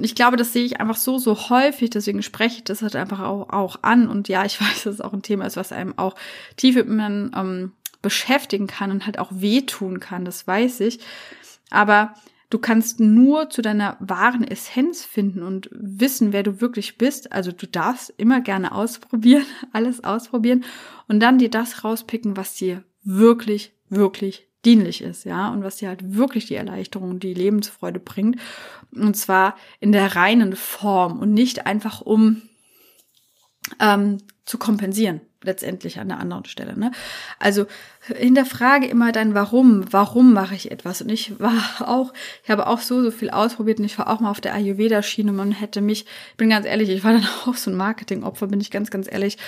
Ich 0.03 0.15
glaube, 0.15 0.37
das 0.37 0.53
sehe 0.53 0.65
ich 0.65 0.79
einfach 0.79 0.95
so, 0.95 1.19
so 1.19 1.51
häufig, 1.51 1.91
deswegen 1.91 2.23
spreche 2.23 2.59
ich 2.59 2.65
das 2.65 2.81
halt 2.81 2.95
einfach 2.95 3.21
auch, 3.21 3.51
auch 3.51 3.83
an. 3.83 4.09
Und 4.09 4.29
ja, 4.29 4.45
ich 4.45 4.61
weiß, 4.61 4.85
dass 4.85 4.95
es 4.95 5.01
auch 5.01 5.13
ein 5.13 5.23
Thema 5.23 5.47
ist, 5.47 5.57
was 5.57 5.73
einem 5.73 5.99
auch 5.99 6.15
tief 6.57 6.83
man 6.87 7.33
ähm, 7.37 7.73
beschäftigen 8.03 8.69
kann 8.69 8.93
und 8.93 9.07
halt 9.07 9.19
auch 9.19 9.33
wehtun 9.33 9.99
kann, 9.99 10.25
das 10.25 10.47
weiß 10.47 10.79
ich. 10.79 11.01
Aber 11.71 12.15
Du 12.49 12.59
kannst 12.59 13.01
nur 13.01 13.51
zu 13.51 13.61
deiner 13.61 13.97
wahren 13.99 14.45
Essenz 14.45 15.05
finden 15.05 15.43
und 15.43 15.69
wissen, 15.73 16.33
wer 16.33 16.45
du 16.45 16.61
wirklich 16.61 16.97
bist. 16.97 17.33
Also 17.33 17.51
du 17.51 17.67
darfst 17.67 18.13
immer 18.17 18.41
gerne 18.41 18.73
ausprobieren, 18.73 19.47
alles 19.73 20.05
ausprobieren 20.05 20.65
und 21.09 21.21
dann 21.21 21.39
dir 21.39 21.51
das 21.51 21.85
rauspicken, 21.85 22.37
was 22.37 22.55
dir 22.55 22.85
wirklich, 23.03 23.73
wirklich 23.89 24.47
dienlich 24.65 25.01
ist, 25.03 25.25
ja, 25.25 25.49
und 25.51 25.63
was 25.63 25.77
dir 25.77 25.89
halt 25.89 26.15
wirklich 26.17 26.47
die 26.47 26.57
Erleichterung, 26.57 27.21
die 27.21 27.35
Lebensfreude 27.35 28.01
bringt. 28.01 28.41
Und 28.93 29.17
zwar 29.17 29.57
in 29.79 29.93
der 29.93 30.17
reinen 30.17 30.57
Form 30.57 31.21
und 31.21 31.33
nicht 31.33 31.67
einfach 31.67 32.01
um 32.01 32.43
ähm, 33.81 34.19
zu 34.45 34.59
kompensieren 34.59 35.21
letztendlich 35.47 35.99
an 35.99 36.09
der 36.09 36.19
anderen 36.19 36.45
Stelle. 36.45 36.79
Ne? 36.79 36.93
Also 37.39 37.67
hinterfrage 38.07 38.87
immer 38.87 39.13
dein 39.13 39.35
Warum. 39.35 39.85
Warum 39.91 40.33
mache 40.33 40.55
ich 40.55 40.71
etwas? 40.71 41.03
Und 41.03 41.11
ich 41.11 41.41
war 41.41 41.63
auch, 41.89 42.13
ich 42.45 42.51
habe 42.51 42.67
auch 42.67 42.81
so, 42.81 43.03
so 43.03 43.11
viel 43.11 43.31
ausprobiert 43.31 43.79
und 43.79 43.85
ich 43.85 43.99
war 43.99 44.09
auch 44.09 44.21
mal 44.21 44.31
auf 44.31 44.41
der 44.41 44.55
Ayurveda-Schiene. 44.55 45.33
Man 45.33 45.53
hätte 45.53 45.81
mich, 45.81 46.05
ich 46.31 46.37
bin 46.37 46.51
ganz 46.51 46.67
ehrlich, 46.67 46.91
ich 46.91 47.05
war 47.05 47.13
dann 47.15 47.27
auch 47.47 47.55
so 47.55 47.71
ein 47.71 47.77
Marketingopfer, 47.77 48.49
bin 48.49 48.61
ich 48.61 48.71
ganz, 48.71 48.91
ganz 48.91 49.11
ehrlich. 49.11 49.39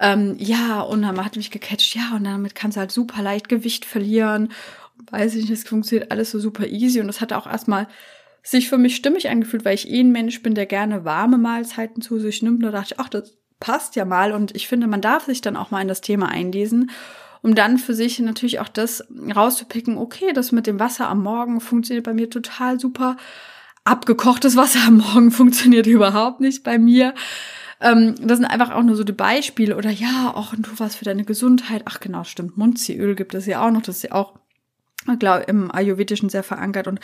Ähm, 0.00 0.34
ja, 0.38 0.80
und 0.80 1.02
dann 1.02 1.24
hat 1.24 1.36
mich 1.36 1.50
gecatcht, 1.50 1.94
ja, 1.94 2.16
und 2.16 2.24
damit 2.24 2.54
kannst 2.54 2.76
du 2.76 2.80
halt 2.80 2.90
super 2.90 3.22
leicht 3.22 3.48
Gewicht 3.48 3.84
verlieren. 3.84 4.50
Weiß 5.10 5.34
ich 5.34 5.42
nicht, 5.42 5.52
es 5.52 5.68
funktioniert 5.68 6.10
alles 6.10 6.30
so 6.30 6.40
super 6.40 6.66
easy. 6.66 7.00
Und 7.00 7.06
das 7.06 7.20
hat 7.20 7.32
auch 7.32 7.46
erstmal 7.46 7.86
sich 8.42 8.68
für 8.68 8.78
mich 8.78 8.96
stimmig 8.96 9.28
angefühlt, 9.28 9.64
weil 9.64 9.74
ich 9.74 9.88
eh 9.88 10.00
ein 10.00 10.12
Mensch 10.12 10.42
bin, 10.42 10.54
der 10.54 10.66
gerne 10.66 11.04
warme 11.04 11.38
Mahlzeiten 11.38 12.02
zu 12.02 12.18
sich 12.18 12.42
nimmt. 12.42 12.62
Da 12.62 12.70
dachte 12.70 12.94
ich, 12.94 13.00
ach, 13.00 13.08
das 13.08 13.36
passt 13.64 13.96
ja 13.96 14.04
mal. 14.04 14.32
Und 14.32 14.54
ich 14.54 14.68
finde, 14.68 14.86
man 14.86 15.00
darf 15.00 15.24
sich 15.24 15.40
dann 15.40 15.56
auch 15.56 15.70
mal 15.70 15.80
in 15.80 15.88
das 15.88 16.02
Thema 16.02 16.28
einlesen, 16.28 16.90
um 17.40 17.54
dann 17.54 17.78
für 17.78 17.94
sich 17.94 18.18
natürlich 18.18 18.60
auch 18.60 18.68
das 18.68 19.02
rauszupicken, 19.34 19.96
okay, 19.96 20.34
das 20.34 20.52
mit 20.52 20.66
dem 20.66 20.78
Wasser 20.78 21.08
am 21.08 21.22
Morgen 21.22 21.62
funktioniert 21.62 22.04
bei 22.04 22.12
mir 22.12 22.28
total 22.28 22.78
super. 22.78 23.16
Abgekochtes 23.84 24.54
Wasser 24.54 24.80
am 24.86 24.98
Morgen 24.98 25.30
funktioniert 25.40 25.86
überhaupt 25.86 26.40
nicht 26.40 26.62
bei 26.62 26.78
mir. 26.78 27.14
Ähm, 27.80 28.16
das 28.20 28.38
sind 28.38 28.46
einfach 28.46 28.70
auch 28.70 28.82
nur 28.82 28.96
so 28.96 29.04
die 29.04 29.12
Beispiele. 29.12 29.78
Oder 29.78 29.90
ja, 29.90 30.30
auch 30.34 30.54
du 30.54 30.70
was 30.76 30.96
für 30.96 31.06
deine 31.06 31.24
Gesundheit. 31.24 31.82
Ach 31.86 32.00
genau, 32.00 32.24
stimmt. 32.24 32.58
Munziöl 32.58 33.14
gibt 33.14 33.34
es 33.34 33.46
ja 33.46 33.66
auch 33.66 33.70
noch. 33.70 33.80
Das 33.80 33.96
ist 33.96 34.02
ja 34.02 34.12
auch 34.12 34.34
glaube 35.18 35.44
im 35.44 35.70
Ayurvedischen 35.70 36.28
sehr 36.28 36.42
verankert. 36.42 36.86
Und 36.86 37.00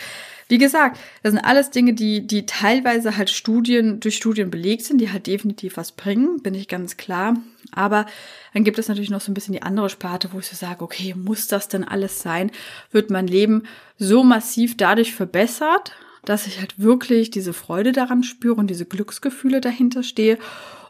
wie 0.49 0.59
gesagt, 0.59 0.99
das 1.23 1.33
sind 1.33 1.45
alles 1.45 1.71
Dinge, 1.71 1.95
die, 1.95 2.27
die 2.27 2.47
teilweise 2.47 3.17
halt 3.17 3.31
Studien, 3.31 4.01
durch 4.01 4.17
Studien 4.17 4.51
belegt 4.51 4.85
sind, 4.85 5.01
die 5.01 5.13
halt 5.13 5.27
definitiv 5.27 5.77
was 5.77 5.93
bringen, 5.93 6.43
bin 6.43 6.55
ich 6.55 6.69
ganz 6.69 6.97
klar. 6.97 7.37
Aber 7.73 8.07
dann 8.55 8.65
gibt 8.65 8.79
es 8.79 8.89
natürlich 8.89 9.11
noch 9.11 9.21
so 9.21 9.31
ein 9.31 9.35
bisschen 9.35 9.53
die 9.53 9.63
andere 9.63 9.91
Sparte, 9.91 10.33
wo 10.33 10.39
ich 10.39 10.47
so 10.47 10.57
sage, 10.57 10.83
okay, 10.83 11.15
muss 11.15 11.47
das 11.47 11.69
denn 11.69 11.85
alles 11.85 12.21
sein? 12.21 12.51
Wird 12.91 13.11
mein 13.11 13.27
Leben 13.27 13.65
so 13.99 14.25
massiv 14.25 14.77
dadurch 14.77 15.15
verbessert, 15.15 15.93
dass 16.25 16.47
ich 16.47 16.59
halt 16.59 16.79
wirklich 16.79 17.31
diese 17.31 17.53
Freude 17.53 17.93
daran 17.93 18.23
spüre 18.23 18.57
und 18.57 18.69
diese 18.69 18.87
Glücksgefühle 18.87 19.61
dahinter 19.61 20.03
stehe? 20.03 20.39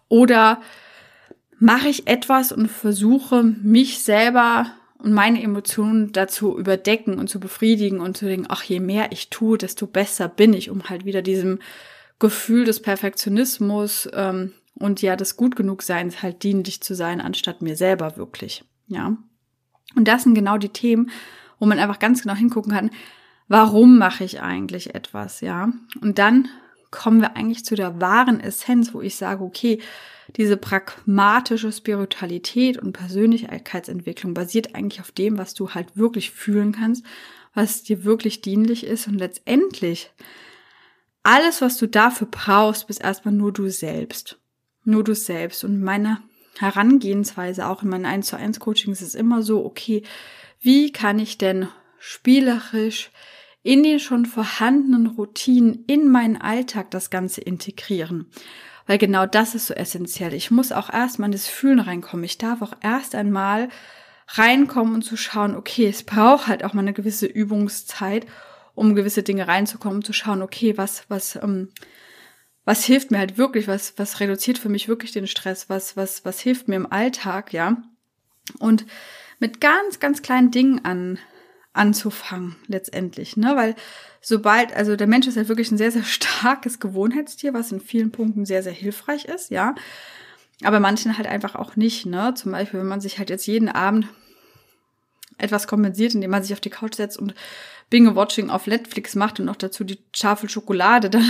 Oder 0.09 0.61
mache 1.59 1.88
ich 1.88 2.07
etwas 2.07 2.50
und 2.50 2.69
versuche, 2.69 3.43
mich 3.43 4.02
selber 4.02 4.73
und 5.02 5.12
meine 5.12 5.42
Emotionen 5.42 6.12
dazu 6.12 6.59
überdecken 6.59 7.19
und 7.19 7.28
zu 7.28 7.40
befriedigen 7.40 8.00
und 8.00 8.16
zu 8.16 8.26
denken, 8.26 8.47
ach, 8.49 8.62
je 8.62 8.80
mehr 8.80 9.12
ich 9.12 9.30
tue, 9.30 9.59
desto 9.59 9.87
besser 9.87 10.28
bin 10.28 10.52
ich, 10.52 10.71
um 10.71 10.88
halt 10.88 11.04
wieder 11.04 11.23
diesem 11.23 11.59
Gefühl 12.19 12.64
des 12.64 12.80
Perfektionismus 12.80 14.09
ähm, 14.12 14.52
und 14.75 15.02
ja 15.02 15.16
des 15.16 15.37
gut 15.37 15.57
genug 15.57 15.83
Seins 15.83 16.23
halt 16.23 16.42
dienlich 16.42 16.83
zu 16.83 16.95
sein, 16.95 17.21
anstatt 17.21 17.62
mir 17.62 17.76
selber 17.76 18.16
wirklich. 18.16 18.64
Ja. 18.88 19.16
Und 19.97 20.07
das 20.07 20.23
sind 20.23 20.35
genau 20.35 20.59
die 20.59 20.69
Themen, 20.69 21.11
wo 21.59 21.66
man 21.66 21.78
einfach 21.78 21.99
ganz 21.99 22.23
genau 22.23 22.35
hingucken 22.35 22.73
kann, 22.73 22.90
warum 23.49 23.99
mache 23.99 24.25
ich 24.25 24.40
eigentlich 24.40 24.95
etwas, 24.95 25.40
ja? 25.40 25.73
Und 26.00 26.19
dann 26.19 26.49
kommen 26.90 27.21
wir 27.21 27.37
eigentlich 27.37 27.64
zu 27.64 27.75
der 27.75 28.00
wahren 28.00 28.40
Essenz, 28.40 28.95
wo 28.95 29.00
ich 29.00 29.16
sage, 29.16 29.42
okay, 29.42 29.80
diese 30.37 30.56
pragmatische 30.56 31.72
Spiritualität 31.72 32.78
und 32.78 32.92
Persönlichkeitsentwicklung 32.92 34.34
basiert 34.34 34.75
eigentlich 34.75 35.00
auf 35.00 35.12
dem, 35.12 35.38
was 35.38 35.54
du 35.54 35.70
halt 35.70 35.96
wirklich 35.96 36.30
fühlen 36.30 36.72
kannst, 36.72 37.04
was 37.54 37.82
dir 37.82 38.04
wirklich 38.04 38.40
dienlich 38.40 38.84
ist 38.84 39.08
und 39.08 39.14
letztendlich 39.14 40.10
alles, 41.22 41.60
was 41.60 41.76
du 41.76 41.87
dafür 41.87 42.28
brauchst, 42.30 42.87
bist 42.87 43.02
erstmal 43.02 43.34
nur 43.34 43.52
du 43.52 43.68
selbst. 43.68 44.38
Nur 44.84 45.04
du 45.04 45.14
selbst. 45.14 45.64
Und 45.64 45.82
meine 45.82 46.18
Herangehensweise 46.58 47.66
auch 47.66 47.82
in 47.82 47.90
meinen 47.90 48.06
1 48.06 48.28
zu 48.28 48.37
1 48.37 48.60
Coachings 48.60 49.02
ist 49.02 49.14
immer 49.14 49.42
so, 49.42 49.64
okay, 49.64 50.02
wie 50.60 50.92
kann 50.92 51.18
ich 51.18 51.38
denn 51.38 51.68
spielerisch 51.99 53.10
in 53.62 53.82
den 53.82 54.00
schon 54.00 54.25
vorhandenen 54.25 55.06
Routinen 55.06 55.84
in 55.87 56.08
meinen 56.08 56.38
Alltag 56.38 56.90
das 56.90 57.10
Ganze 57.10 57.42
integrieren? 57.42 58.26
Weil 58.90 58.99
genau 58.99 59.25
das 59.25 59.54
ist 59.54 59.68
so 59.68 59.75
essentiell. 59.75 60.35
Ich 60.35 60.50
muss 60.50 60.73
auch 60.73 60.92
erstmal 60.92 61.28
in 61.28 61.32
das 61.32 61.47
Fühlen 61.47 61.78
reinkommen. 61.78 62.25
Ich 62.25 62.38
darf 62.38 62.61
auch 62.61 62.73
erst 62.82 63.14
einmal 63.14 63.68
reinkommen 64.26 64.94
und 64.94 65.02
zu 65.02 65.16
schauen, 65.16 65.54
okay, 65.54 65.87
es 65.87 66.02
braucht 66.02 66.49
halt 66.49 66.64
auch 66.64 66.73
mal 66.73 66.80
eine 66.80 66.92
gewisse 66.92 67.26
Übungszeit, 67.26 68.26
um 68.75 68.97
gewisse 68.97 69.23
Dinge 69.23 69.47
reinzukommen, 69.47 70.02
zu 70.02 70.12
schauen, 70.12 70.42
okay, 70.42 70.76
was, 70.76 71.04
was, 71.06 71.37
ähm, 71.37 71.68
was 72.64 72.82
hilft 72.82 73.12
mir 73.12 73.18
halt 73.18 73.38
wirklich, 73.38 73.68
was, 73.68 73.94
was 73.97 74.18
reduziert 74.18 74.59
für 74.59 74.68
mich 74.68 74.88
wirklich 74.88 75.12
den 75.12 75.28
Stress, 75.28 75.68
was, 75.68 75.97
was, 75.97 76.25
was 76.25 76.40
hilft 76.40 76.66
mir 76.66 76.75
im 76.75 76.90
Alltag, 76.90 77.52
ja. 77.52 77.76
Und 78.59 78.87
mit 79.38 79.61
ganz, 79.61 80.00
ganz 80.00 80.20
kleinen 80.20 80.50
Dingen 80.50 80.85
an, 80.85 81.20
anzufangen, 81.72 82.56
letztendlich, 82.66 83.36
ne, 83.36 83.54
weil 83.56 83.76
sobald, 84.20 84.74
also 84.74 84.96
der 84.96 85.06
Mensch 85.06 85.26
ist 85.26 85.36
halt 85.36 85.48
wirklich 85.48 85.70
ein 85.70 85.78
sehr, 85.78 85.92
sehr 85.92 86.04
starkes 86.04 86.80
Gewohnheitstier, 86.80 87.54
was 87.54 87.72
in 87.72 87.80
vielen 87.80 88.10
Punkten 88.10 88.44
sehr, 88.44 88.62
sehr 88.62 88.72
hilfreich 88.72 89.26
ist, 89.26 89.50
ja. 89.50 89.74
Aber 90.62 90.80
manchen 90.80 91.16
halt 91.16 91.26
einfach 91.26 91.54
auch 91.54 91.76
nicht, 91.76 92.04
ne? 92.06 92.34
Zum 92.34 92.52
Beispiel, 92.52 92.80
wenn 92.80 92.86
man 92.86 93.00
sich 93.00 93.18
halt 93.18 93.30
jetzt 93.30 93.46
jeden 93.46 93.70
Abend 93.70 94.06
etwas 95.38 95.66
kompensiert, 95.66 96.14
indem 96.14 96.30
man 96.30 96.42
sich 96.42 96.52
auf 96.52 96.60
die 96.60 96.70
Couch 96.70 96.96
setzt 96.96 97.18
und 97.18 97.34
Binge-Watching 97.88 98.50
auf 98.50 98.66
Netflix 98.66 99.14
macht 99.14 99.40
und 99.40 99.46
noch 99.46 99.56
dazu 99.56 99.84
die 99.84 99.98
Tafel 100.12 100.50
Schokolade, 100.50 101.08
dann 101.10 101.24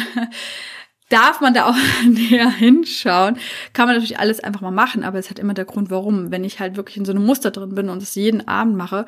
darf 1.10 1.40
man 1.40 1.54
da 1.54 1.66
auch 1.66 1.76
näher 2.08 2.50
hinschauen. 2.50 3.38
Kann 3.72 3.86
man 3.86 3.94
natürlich 3.94 4.18
alles 4.18 4.40
einfach 4.40 4.62
mal 4.62 4.70
machen, 4.72 5.04
aber 5.04 5.18
es 5.18 5.30
hat 5.30 5.38
immer 5.38 5.54
der 5.54 5.64
Grund, 5.64 5.90
warum. 5.90 6.32
Wenn 6.32 6.44
ich 6.44 6.58
halt 6.58 6.76
wirklich 6.76 6.96
in 6.96 7.04
so 7.04 7.12
einem 7.12 7.24
Muster 7.24 7.50
drin 7.50 7.74
bin 7.74 7.88
und 7.88 8.02
es 8.02 8.14
jeden 8.16 8.48
Abend 8.48 8.76
mache 8.76 9.06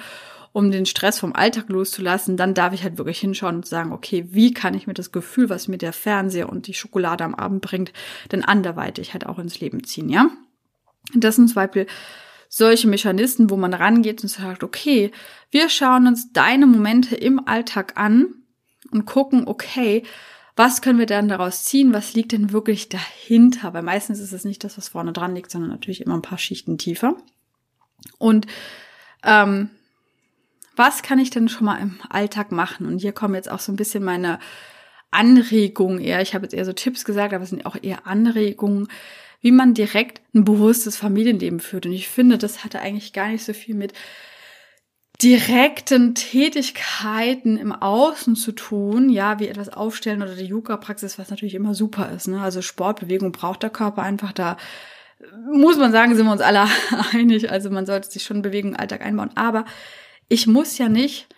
um 0.52 0.70
den 0.70 0.86
Stress 0.86 1.18
vom 1.18 1.34
Alltag 1.34 1.68
loszulassen, 1.68 2.36
dann 2.36 2.54
darf 2.54 2.74
ich 2.74 2.82
halt 2.82 2.98
wirklich 2.98 3.20
hinschauen 3.20 3.56
und 3.56 3.66
sagen, 3.66 3.92
okay, 3.92 4.26
wie 4.30 4.52
kann 4.52 4.74
ich 4.74 4.86
mir 4.86 4.94
das 4.94 5.12
Gefühl, 5.12 5.48
was 5.48 5.68
mir 5.68 5.78
der 5.78 5.92
Fernseher 5.92 6.48
und 6.48 6.66
die 6.66 6.74
Schokolade 6.74 7.24
am 7.24 7.34
Abend 7.34 7.62
bringt, 7.62 7.92
denn 8.30 8.44
anderweitig 8.44 9.14
halt 9.14 9.26
auch 9.26 9.38
ins 9.38 9.60
Leben 9.60 9.84
ziehen, 9.84 10.08
ja? 10.08 10.30
Das 11.14 11.36
sind 11.36 11.48
zum 11.48 11.56
Beispiel 11.56 11.86
solche 12.48 12.86
Mechanismen, 12.86 13.48
wo 13.48 13.56
man 13.56 13.72
rangeht 13.72 14.22
und 14.22 14.28
sagt, 14.28 14.62
okay, 14.62 15.10
wir 15.50 15.68
schauen 15.68 16.06
uns 16.06 16.32
deine 16.32 16.66
Momente 16.66 17.16
im 17.16 17.46
Alltag 17.48 17.94
an 17.96 18.34
und 18.90 19.06
gucken, 19.06 19.48
okay, 19.48 20.02
was 20.54 20.82
können 20.82 20.98
wir 20.98 21.06
dann 21.06 21.28
daraus 21.28 21.64
ziehen? 21.64 21.94
Was 21.94 22.12
liegt 22.12 22.32
denn 22.32 22.52
wirklich 22.52 22.90
dahinter? 22.90 23.72
Weil 23.72 23.82
meistens 23.82 24.20
ist 24.20 24.32
es 24.32 24.44
nicht 24.44 24.62
das, 24.64 24.76
was 24.76 24.88
vorne 24.88 25.14
dran 25.14 25.34
liegt, 25.34 25.50
sondern 25.50 25.70
natürlich 25.70 26.02
immer 26.02 26.14
ein 26.14 26.22
paar 26.22 26.36
Schichten 26.36 26.76
tiefer. 26.76 27.16
Und 28.18 28.46
ähm, 29.24 29.70
was 30.76 31.02
kann 31.02 31.18
ich 31.18 31.30
denn 31.30 31.48
schon 31.48 31.66
mal 31.66 31.78
im 31.78 31.98
Alltag 32.08 32.52
machen? 32.52 32.86
Und 32.86 32.98
hier 32.98 33.12
kommen 33.12 33.34
jetzt 33.34 33.50
auch 33.50 33.60
so 33.60 33.72
ein 33.72 33.76
bisschen 33.76 34.04
meine 34.04 34.38
Anregungen 35.10 36.00
eher. 36.00 36.20
Ich 36.22 36.34
habe 36.34 36.44
jetzt 36.44 36.54
eher 36.54 36.64
so 36.64 36.72
Tipps 36.72 37.04
gesagt, 37.04 37.34
aber 37.34 37.44
es 37.44 37.50
sind 37.50 37.66
auch 37.66 37.76
eher 37.80 38.06
Anregungen, 38.06 38.88
wie 39.40 39.52
man 39.52 39.74
direkt 39.74 40.22
ein 40.34 40.44
bewusstes 40.44 40.96
Familienleben 40.96 41.60
führt. 41.60 41.86
Und 41.86 41.92
ich 41.92 42.08
finde, 42.08 42.38
das 42.38 42.64
hatte 42.64 42.80
eigentlich 42.80 43.12
gar 43.12 43.28
nicht 43.28 43.44
so 43.44 43.52
viel 43.52 43.74
mit 43.74 43.92
direkten 45.22 46.14
Tätigkeiten 46.14 47.56
im 47.56 47.72
Außen 47.72 48.34
zu 48.34 48.52
tun, 48.52 49.08
ja, 49.08 49.38
wie 49.38 49.48
etwas 49.48 49.68
aufstellen 49.68 50.22
oder 50.22 50.34
die 50.34 50.46
Yoga-Praxis, 50.46 51.18
was 51.18 51.30
natürlich 51.30 51.54
immer 51.54 51.74
super 51.74 52.10
ist. 52.10 52.28
Ne? 52.28 52.40
Also 52.40 52.62
Sportbewegung 52.62 53.30
braucht 53.30 53.62
der 53.62 53.70
Körper 53.70 54.02
einfach 54.02 54.32
da. 54.32 54.56
Muss 55.52 55.76
man 55.76 55.92
sagen, 55.92 56.16
sind 56.16 56.26
wir 56.26 56.32
uns 56.32 56.40
alle 56.40 56.66
einig. 57.12 57.50
Also 57.50 57.70
man 57.70 57.86
sollte 57.86 58.10
sich 58.10 58.24
schon 58.24 58.42
Bewegung 58.42 58.72
im 58.72 58.80
Alltag 58.80 59.02
einbauen. 59.02 59.30
Aber 59.36 59.64
ich 60.32 60.46
muss 60.46 60.78
ja 60.78 60.88
nicht 60.88 61.28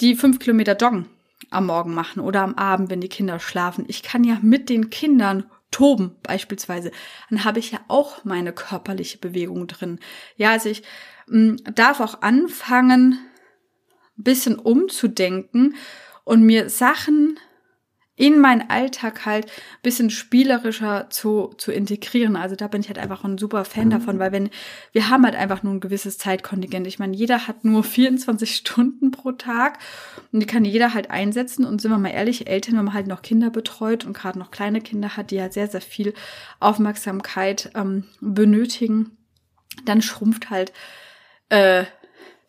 die 0.00 0.16
fünf 0.16 0.38
Kilometer 0.38 0.74
joggen 0.74 1.06
am 1.50 1.66
Morgen 1.66 1.92
machen 1.92 2.20
oder 2.20 2.40
am 2.40 2.54
Abend, 2.54 2.88
wenn 2.88 3.02
die 3.02 3.10
Kinder 3.10 3.38
schlafen. 3.38 3.84
Ich 3.88 4.02
kann 4.02 4.24
ja 4.24 4.38
mit 4.40 4.70
den 4.70 4.88
Kindern 4.88 5.50
toben 5.70 6.16
beispielsweise. 6.22 6.92
Dann 7.28 7.44
habe 7.44 7.58
ich 7.58 7.72
ja 7.72 7.80
auch 7.88 8.24
meine 8.24 8.54
körperliche 8.54 9.18
Bewegung 9.18 9.66
drin. 9.66 10.00
Ja, 10.36 10.52
also 10.52 10.70
ich 10.70 10.82
darf 11.26 12.00
auch 12.00 12.22
anfangen, 12.22 13.18
ein 14.16 14.24
bisschen 14.24 14.58
umzudenken 14.58 15.74
und 16.24 16.42
mir 16.42 16.70
Sachen 16.70 17.38
in 18.14 18.38
meinen 18.38 18.68
Alltag 18.68 19.24
halt 19.24 19.46
ein 19.46 19.82
bisschen 19.82 20.10
spielerischer 20.10 21.08
zu, 21.08 21.54
zu 21.56 21.72
integrieren. 21.72 22.36
Also 22.36 22.56
da 22.56 22.68
bin 22.68 22.82
ich 22.82 22.88
halt 22.88 22.98
einfach 22.98 23.24
ein 23.24 23.38
super 23.38 23.64
Fan 23.64 23.88
davon, 23.88 24.18
weil 24.18 24.32
wenn, 24.32 24.50
wir 24.92 25.08
haben 25.08 25.24
halt 25.24 25.34
einfach 25.34 25.62
nur 25.62 25.72
ein 25.72 25.80
gewisses 25.80 26.18
Zeitkontingent. 26.18 26.86
Ich 26.86 26.98
meine, 26.98 27.16
jeder 27.16 27.48
hat 27.48 27.64
nur 27.64 27.82
24 27.92 28.54
Stunden 28.54 29.12
pro 29.12 29.32
Tag 29.32 29.78
und 30.30 30.40
die 30.40 30.46
kann 30.46 30.64
jeder 30.64 30.92
halt 30.92 31.10
einsetzen. 31.10 31.64
Und 31.64 31.80
sind 31.80 31.90
wir 31.90 31.98
mal 31.98 32.10
ehrlich, 32.10 32.46
Eltern, 32.48 32.76
wenn 32.76 32.84
man 32.84 32.94
halt 32.94 33.06
noch 33.06 33.22
Kinder 33.22 33.50
betreut 33.50 34.04
und 34.04 34.12
gerade 34.12 34.38
noch 34.38 34.50
kleine 34.50 34.82
Kinder 34.82 35.16
hat, 35.16 35.30
die 35.30 35.40
halt 35.40 35.54
sehr, 35.54 35.68
sehr 35.68 35.80
viel 35.80 36.12
Aufmerksamkeit 36.60 37.70
ähm, 37.74 38.04
benötigen, 38.20 39.16
dann 39.86 40.02
schrumpft 40.02 40.50
halt 40.50 40.72
äh, 41.48 41.84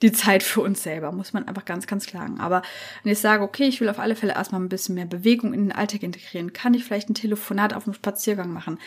die 0.04 0.12
Zeit 0.12 0.44
für 0.44 0.62
uns 0.62 0.84
selber, 0.84 1.12
muss 1.12 1.34
man 1.34 1.48
einfach 1.48 1.66
ganz, 1.66 1.88
ganz 1.88 2.06
klar 2.06 2.24
sagen. 2.24 2.40
Aber 2.40 2.62
wenn 3.04 3.12
ich 3.12 3.20
sage, 3.20 3.44
okay, 3.44 3.66
ich 3.66 3.82
will 3.82 3.90
auf 3.90 4.00
alle 4.00 4.16
Fälle 4.16 4.34
erstmal 4.34 4.62
ein 4.62 4.70
bisschen 4.70 4.96
mehr 4.96 5.06
Bewegung 5.06 5.54
in 5.54 5.66
den 5.66 5.72
Alltag 5.72 6.04
integrieren, 6.04 6.54
kann 6.54 6.74
ich 6.74 6.84
vielleicht 6.84 7.10
ein 7.10 7.16
Telefonat 7.16 7.74
auf 7.74 7.86
einem 7.86 7.94
Spaziergang 7.94 8.52
machen? 8.52 8.80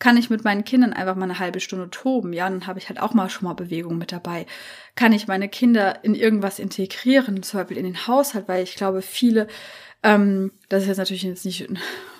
Kann 0.00 0.16
ich 0.16 0.28
mit 0.28 0.44
meinen 0.44 0.64
Kindern 0.64 0.92
einfach 0.92 1.14
mal 1.14 1.24
eine 1.24 1.38
halbe 1.38 1.60
Stunde 1.60 1.88
toben? 1.88 2.32
Ja, 2.32 2.50
dann 2.50 2.66
habe 2.66 2.80
ich 2.80 2.88
halt 2.88 3.00
auch 3.00 3.14
mal 3.14 3.30
schon 3.30 3.46
mal 3.46 3.54
Bewegung 3.54 3.96
mit 3.96 4.10
dabei. 4.10 4.44
Kann 4.96 5.12
ich 5.12 5.28
meine 5.28 5.48
Kinder 5.48 6.02
in 6.02 6.14
irgendwas 6.14 6.58
integrieren, 6.58 7.42
zum 7.42 7.60
Beispiel 7.60 7.78
in 7.78 7.84
den 7.84 8.06
Haushalt, 8.06 8.48
weil 8.48 8.64
ich 8.64 8.74
glaube, 8.74 9.02
viele 9.02 9.46
ähm, 10.04 10.52
das 10.68 10.82
ist 10.82 10.88
jetzt 10.88 10.98
natürlich 10.98 11.22
jetzt 11.22 11.46
nicht 11.46 11.66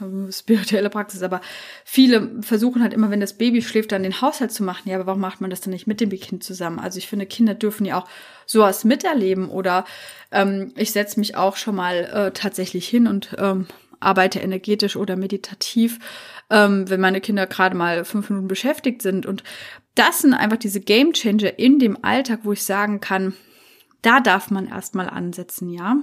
eine 0.01 0.33
spirituelle 0.33 0.89
Praxis, 0.89 1.23
aber 1.23 1.43
viele 1.85 2.43
versuchen 2.43 2.83
halt 2.83 2.95
immer, 2.95 3.11
wenn 3.11 3.21
das 3.21 3.37
Baby 3.37 3.61
schläft, 3.61 3.93
dann 3.93 4.03
den 4.03 4.23
Haushalt 4.23 4.53
zu 4.53 4.65
machen. 4.65 4.89
Ja, 4.89 4.97
aber 4.97 5.07
warum 5.07 5.21
macht 5.21 5.43
man 5.43 5.51
das 5.51 5.61
dann 5.61 5.73
nicht 5.73 5.87
mit 5.87 6.01
dem 6.01 6.09
Kind 6.09 6.43
zusammen? 6.43 6.79
Also 6.79 6.97
ich 6.97 7.09
finde, 7.09 7.27
Kinder 7.27 7.55
dürfen 7.55 7.85
ja 7.85 7.99
auch 7.99 8.09
sowas 8.47 8.85
miterleben 8.85 9.51
oder 9.51 9.85
ähm, 10.33 10.73
ich 10.77 10.93
setze 10.93 11.21
mich 11.21 11.37
auch 11.37 11.57
schon 11.57 11.77
mal 11.77 11.95
äh, 12.05 12.31
tatsächlich 12.33 12.89
hin 12.89 13.07
und 13.07 13.37
ähm, 13.39 13.67
arbeite 14.01 14.41
energetisch 14.41 14.97
oder 14.97 15.17
meditativ, 15.17 15.99
ähm, 16.49 16.89
wenn 16.89 17.01
meine 17.01 17.21
Kinder 17.21 17.47
gerade 17.47 17.77
mal 17.77 18.07
fünf 18.07 18.31
Minuten 18.31 18.49
beschäftigt 18.49 19.03
sind. 19.03 19.27
Und 19.27 19.45
das 19.95 20.21
sind 20.21 20.33
einfach 20.33 20.57
diese 20.57 20.81
Game 20.81 21.13
Changer 21.13 21.59
in 21.59 21.79
dem 21.79 22.03
Alltag, 22.03 22.41
wo 22.45 22.53
ich 22.53 22.65
sagen 22.65 23.01
kann, 23.01 23.35
da 24.01 24.21
darf 24.21 24.51
man 24.51 24.69
erstmal 24.69 25.11
ansetzen, 25.11 25.69
ja 25.69 25.97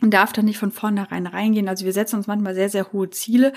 und 0.00 0.12
darf 0.12 0.32
da 0.32 0.42
nicht 0.42 0.58
von 0.58 0.72
vornherein 0.72 1.26
reingehen. 1.26 1.68
Also 1.68 1.84
wir 1.84 1.92
setzen 1.92 2.16
uns 2.16 2.26
manchmal 2.26 2.54
sehr, 2.54 2.68
sehr 2.68 2.92
hohe 2.92 3.10
Ziele 3.10 3.52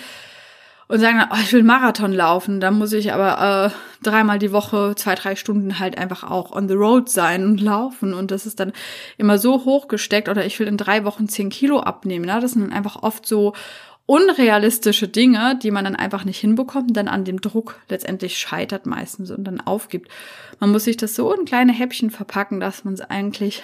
und 0.87 0.99
sagen 0.99 1.19
dann, 1.19 1.29
oh, 1.31 1.41
ich 1.41 1.53
will 1.53 1.63
Marathon 1.63 2.11
laufen, 2.11 2.59
dann 2.59 2.77
muss 2.77 2.93
ich 2.93 3.13
aber 3.13 3.71
äh, 3.71 4.03
dreimal 4.03 4.39
die 4.39 4.51
Woche, 4.51 4.93
zwei, 4.95 5.15
drei 5.15 5.35
Stunden 5.35 5.79
halt 5.79 5.97
einfach 5.97 6.23
auch 6.29 6.51
on 6.51 6.67
the 6.67 6.73
road 6.73 7.09
sein 7.09 7.45
und 7.45 7.61
laufen. 7.61 8.13
Und 8.13 8.31
das 8.31 8.45
ist 8.45 8.59
dann 8.59 8.73
immer 9.17 9.37
so 9.37 9.65
hochgesteckt 9.65 10.27
oder 10.29 10.45
ich 10.45 10.59
will 10.59 10.67
in 10.67 10.77
drei 10.77 11.05
Wochen 11.05 11.29
zehn 11.29 11.49
Kilo 11.49 11.79
abnehmen. 11.79 12.25
Ne? 12.25 12.39
Das 12.41 12.51
sind 12.51 12.63
dann 12.63 12.73
einfach 12.73 13.01
oft 13.01 13.25
so 13.25 13.53
unrealistische 14.05 15.07
Dinge, 15.07 15.57
die 15.61 15.71
man 15.71 15.85
dann 15.85 15.95
einfach 15.95 16.25
nicht 16.25 16.39
hinbekommt, 16.39 16.95
dann 16.97 17.07
an 17.07 17.23
dem 17.23 17.39
Druck 17.39 17.79
letztendlich 17.87 18.37
scheitert 18.37 18.85
meistens 18.85 19.31
und 19.31 19.45
dann 19.45 19.61
aufgibt. 19.61 20.09
Man 20.59 20.71
muss 20.71 20.83
sich 20.83 20.97
das 20.97 21.15
so 21.15 21.33
in 21.33 21.45
kleine 21.45 21.71
Häppchen 21.71 22.09
verpacken, 22.09 22.59
dass 22.59 22.83
man 22.83 22.95
es 22.95 23.01
eigentlich 23.01 23.63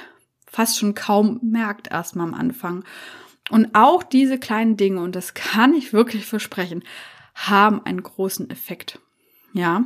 fast 0.50 0.78
schon 0.78 0.96
kaum 0.96 1.40
merkt 1.44 1.92
erstmal 1.92 2.28
am 2.28 2.34
Anfang. 2.34 2.84
Und 3.50 3.70
auch 3.74 4.04
diese 4.04 4.38
kleinen 4.38 4.78
Dinge, 4.78 5.02
und 5.02 5.16
das 5.16 5.34
kann 5.34 5.74
ich 5.74 5.94
wirklich 5.94 6.26
versprechen, 6.26 6.84
haben 7.36 7.86
einen 7.86 8.04
großen 8.04 8.50
Effekt. 8.50 9.00
Ja, 9.54 9.86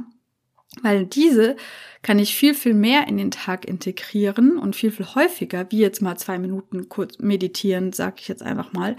weil 0.82 1.06
diese 1.06 1.56
kann 2.02 2.20
ich 2.20 2.36
viel, 2.36 2.54
viel 2.54 2.74
mehr 2.74 3.08
in 3.08 3.18
den 3.18 3.32
Tag 3.32 3.66
integrieren 3.66 4.58
und 4.58 4.76
viel, 4.76 4.92
viel 4.92 5.06
häufiger, 5.14 5.68
wie 5.70 5.80
jetzt 5.80 6.02
mal 6.02 6.18
zwei 6.18 6.40
Minuten 6.40 6.90
kurz 6.90 7.20
meditieren, 7.20 7.94
sag 7.94 8.20
ich 8.20 8.28
jetzt 8.28 8.42
einfach 8.42 8.74
mal, 8.74 8.98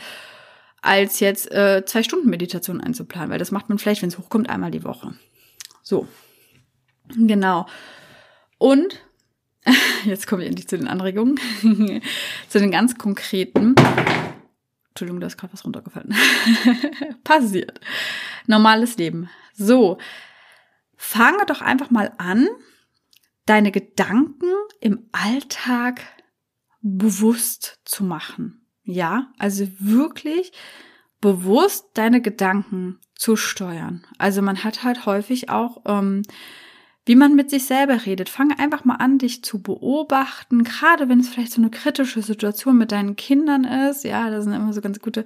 als 0.81 1.21
jetzt 1.21 1.51
äh, 1.51 1.83
zwei 1.85 2.03
Stunden 2.03 2.31
Meditation 2.31 2.81
einzuplanen, 2.81 3.31
weil 3.31 3.39
das 3.39 3.51
macht 3.51 3.69
man 3.69 3.79
vielleicht, 3.79 4.03
wenn 4.03 4.09
es 4.09 4.19
hochkommt, 4.19 4.49
einmal 4.49 4.71
die 4.71 4.85
Woche. 4.85 5.15
So, 5.83 6.07
genau. 7.17 7.67
Und 8.59 9.01
jetzt 10.05 10.27
komme 10.27 10.43
ich 10.43 10.49
endlich 10.49 10.69
zu 10.69 10.79
den 10.79 10.89
Anregungen, 10.89 11.39
zu 12.49 12.59
den 12.59 12.71
ganz 12.71 12.97
konkreten. 12.97 13.75
Entschuldigung, 14.91 15.21
da 15.21 15.27
ist 15.27 15.37
gerade 15.37 15.53
was 15.53 15.65
runtergefallen. 15.65 16.15
Passiert. 17.25 17.81
Normales 18.47 18.97
Leben. 18.97 19.29
So, 19.55 19.99
fange 20.97 21.45
doch 21.47 21.61
einfach 21.61 21.91
mal 21.91 22.13
an, 22.19 22.49
deine 23.47 23.73
Gedanken 23.73 24.47
im 24.81 25.09
Alltag 25.13 26.01
bewusst 26.81 27.81
zu 27.85 28.05
machen. 28.05 28.67
Ja, 28.85 29.33
also 29.39 29.67
wirklich 29.79 30.53
bewusst 31.21 31.87
deine 31.95 32.21
Gedanken 32.21 33.01
zu 33.15 33.37
steuern. 33.37 34.07
Also 34.19 34.43
man 34.43 34.63
hat 34.63 34.85
halt 34.85 35.07
häufig 35.07 35.49
auch 35.49 35.83
ähm, 35.87 36.23
wie 37.07 37.17
man 37.17 37.35
mit 37.35 37.51
sich 37.51 37.67
selber 37.67 38.07
redet. 38.07 38.31
Fang 38.31 38.53
einfach 38.59 38.85
mal 38.85 38.97
an, 38.97 39.19
dich 39.19 39.45
zu 39.45 39.61
beobachten, 39.61 40.65
gerade 40.65 41.09
wenn 41.09 41.21
es 41.21 41.29
vielleicht 41.29 41.53
so 41.53 41.61
eine 41.61 41.71
kritische 41.71 42.23
Situation 42.23 42.79
mit 42.79 42.93
deinen 42.93 43.17
Kindern 43.17 43.65
ist. 43.65 44.05
Ja, 44.05 44.31
das 44.31 44.45
sind 44.45 44.55
immer 44.55 44.73
so 44.73 44.81
ganz 44.81 45.01
gute 45.01 45.25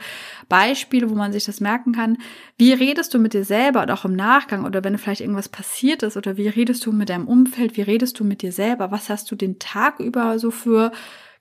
Beispiele, 0.49 1.09
wo 1.09 1.15
man 1.15 1.33
sich 1.33 1.45
das 1.45 1.61
merken 1.61 1.93
kann. 1.93 2.19
Wie 2.57 2.73
redest 2.73 3.15
du 3.15 3.19
mit 3.19 3.33
dir 3.33 3.45
selber 3.45 3.83
und 3.83 3.91
auch 3.93 4.05
im 4.05 4.17
Nachgang 4.17 4.65
oder 4.65 4.83
wenn 4.83 4.99
vielleicht 4.99 5.21
irgendwas 5.21 5.49
passiert 5.49 6.03
ist 6.03 6.17
oder 6.17 6.37
wie 6.37 6.49
redest 6.49 6.85
du 6.85 6.93
mit 6.93 7.11
deinem 7.11 7.29
Umfeld, 7.29 7.77
wie 7.77 7.83
redest 7.83 8.19
du 8.19 8.25
mit 8.25 8.43
dir 8.43 8.53
selber? 8.53 8.91
Was 8.91 9.09
hast 9.09 9.31
du 9.31 9.37
den 9.37 9.61
Tag 9.61 10.01
über 10.01 10.39
so 10.41 10.51
für 10.51 10.91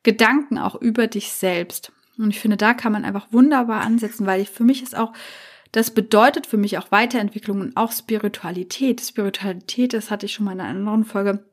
Gedanken 0.03 0.59
auch 0.59 0.75
über 0.75 1.07
dich 1.07 1.31
selbst? 1.31 1.91
Und 2.19 2.29
ich 2.29 2.39
finde, 2.39 2.57
da 2.57 2.73
kann 2.73 2.91
man 2.91 3.05
einfach 3.05 3.27
wunderbar 3.31 3.81
ansetzen, 3.81 4.25
weil 4.25 4.41
ich, 4.41 4.49
für 4.49 4.63
mich 4.63 4.83
ist 4.83 4.95
auch 4.95 5.13
das 5.77 5.91
bedeutet 5.91 6.47
für 6.47 6.57
mich 6.57 6.79
auch 6.79 6.91
Weiterentwicklung 6.91 7.61
und 7.61 7.77
auch 7.77 7.91
Spiritualität. 7.91 8.99
Spiritualität, 8.99 9.93
das 9.93 10.09
hatte 10.09 10.25
ich 10.25 10.33
schon 10.33 10.45
mal 10.45 10.53
in 10.53 10.59
einer 10.59 10.69
anderen 10.69 11.05
Folge, 11.05 11.45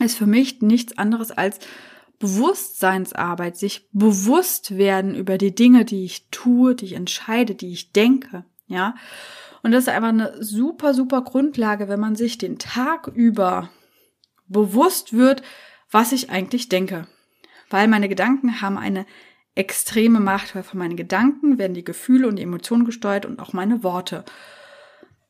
ist 0.00 0.18
für 0.18 0.26
mich 0.26 0.60
nichts 0.60 0.98
anderes 0.98 1.30
als 1.30 1.60
Bewusstseinsarbeit, 2.18 3.56
sich 3.56 3.88
bewusst 3.92 4.76
werden 4.76 5.14
über 5.14 5.38
die 5.38 5.54
Dinge, 5.54 5.84
die 5.84 6.04
ich 6.04 6.26
tue, 6.32 6.74
die 6.74 6.86
ich 6.86 6.92
entscheide, 6.94 7.54
die 7.54 7.72
ich 7.72 7.92
denke, 7.92 8.44
ja. 8.66 8.96
Und 9.62 9.70
das 9.70 9.84
ist 9.84 9.88
einfach 9.90 10.08
eine 10.08 10.42
super, 10.42 10.92
super 10.92 11.22
Grundlage, 11.22 11.86
wenn 11.86 12.00
man 12.00 12.16
sich 12.16 12.38
den 12.38 12.58
Tag 12.58 13.06
über 13.06 13.70
bewusst 14.48 15.12
wird, 15.12 15.42
was 15.92 16.10
ich 16.10 16.28
eigentlich 16.28 16.68
denke. 16.68 17.06
Weil 17.68 17.86
meine 17.86 18.08
Gedanken 18.08 18.62
haben 18.62 18.78
eine 18.78 19.06
extreme 19.54 20.20
Macht, 20.20 20.54
weil 20.54 20.62
von 20.62 20.78
meinen 20.78 20.96
Gedanken 20.96 21.58
werden 21.58 21.74
die 21.74 21.84
Gefühle 21.84 22.28
und 22.28 22.36
die 22.36 22.42
Emotionen 22.42 22.84
gesteuert 22.84 23.26
und 23.26 23.40
auch 23.40 23.52
meine 23.52 23.82
Worte. 23.82 24.24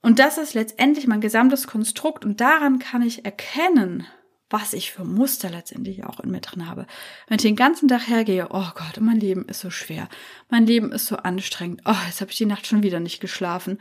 Und 0.02 0.18
das 0.18 0.38
ist 0.38 0.54
letztendlich 0.54 1.06
mein 1.06 1.20
gesamtes 1.20 1.66
Konstrukt 1.66 2.24
und 2.24 2.40
daran 2.40 2.78
kann 2.78 3.02
ich 3.02 3.24
erkennen, 3.24 4.06
was 4.48 4.72
ich 4.72 4.90
für 4.90 5.04
Muster 5.04 5.48
letztendlich 5.48 6.04
auch 6.04 6.20
in 6.20 6.30
mir 6.30 6.40
drin 6.40 6.68
habe. 6.68 6.86
Wenn 7.28 7.36
ich 7.36 7.42
den 7.42 7.56
ganzen 7.56 7.88
Tag 7.88 8.08
hergehe, 8.08 8.48
oh 8.50 8.66
Gott, 8.74 8.98
mein 9.00 9.20
Leben 9.20 9.44
ist 9.46 9.60
so 9.60 9.70
schwer, 9.70 10.08
mein 10.48 10.66
Leben 10.66 10.90
ist 10.90 11.06
so 11.06 11.16
anstrengend, 11.16 11.82
oh, 11.84 11.94
jetzt 12.06 12.20
habe 12.20 12.30
ich 12.30 12.38
die 12.38 12.46
Nacht 12.46 12.66
schon 12.66 12.82
wieder 12.82 12.98
nicht 12.98 13.20
geschlafen. 13.20 13.78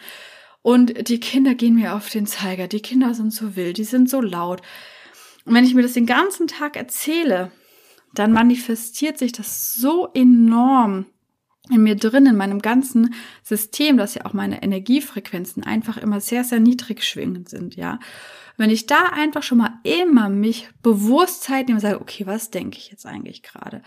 Und 0.61 1.09
die 1.09 1.19
Kinder 1.19 1.55
gehen 1.55 1.75
mir 1.75 1.95
auf 1.95 2.09
den 2.09 2.27
Zeiger, 2.27 2.67
die 2.67 2.81
Kinder 2.81 3.13
sind 3.13 3.33
so 3.33 3.55
wild, 3.55 3.77
die 3.77 3.83
sind 3.83 4.09
so 4.09 4.21
laut. 4.21 4.61
Und 5.45 5.55
wenn 5.55 5.63
ich 5.63 5.73
mir 5.73 5.81
das 5.81 5.93
den 5.93 6.05
ganzen 6.05 6.47
Tag 6.47 6.75
erzähle, 6.75 7.51
dann 8.13 8.31
manifestiert 8.31 9.17
sich 9.17 9.31
das 9.31 9.73
so 9.73 10.09
enorm 10.13 11.05
in 11.69 11.83
mir 11.83 11.95
drin, 11.95 12.25
in 12.25 12.35
meinem 12.35 12.61
ganzen 12.61 13.13
System, 13.43 13.97
dass 13.97 14.15
ja 14.15 14.25
auch 14.25 14.33
meine 14.33 14.63
Energiefrequenzen 14.63 15.63
einfach 15.63 15.97
immer 15.97 16.19
sehr, 16.19 16.43
sehr 16.43 16.59
niedrig 16.59 17.03
schwingend 17.03 17.49
sind, 17.49 17.75
ja. 17.75 17.99
Wenn 18.57 18.71
ich 18.71 18.87
da 18.87 18.99
einfach 19.13 19.43
schon 19.43 19.59
mal 19.59 19.79
immer 19.83 20.29
mich 20.29 20.69
bewusst 20.81 21.43
Zeit 21.43 21.67
nehme 21.67 21.77
und 21.77 21.81
sage, 21.81 22.01
okay, 22.01 22.25
was 22.25 22.49
denke 22.49 22.77
ich 22.77 22.91
jetzt 22.91 23.05
eigentlich 23.05 23.41
gerade? 23.43 23.81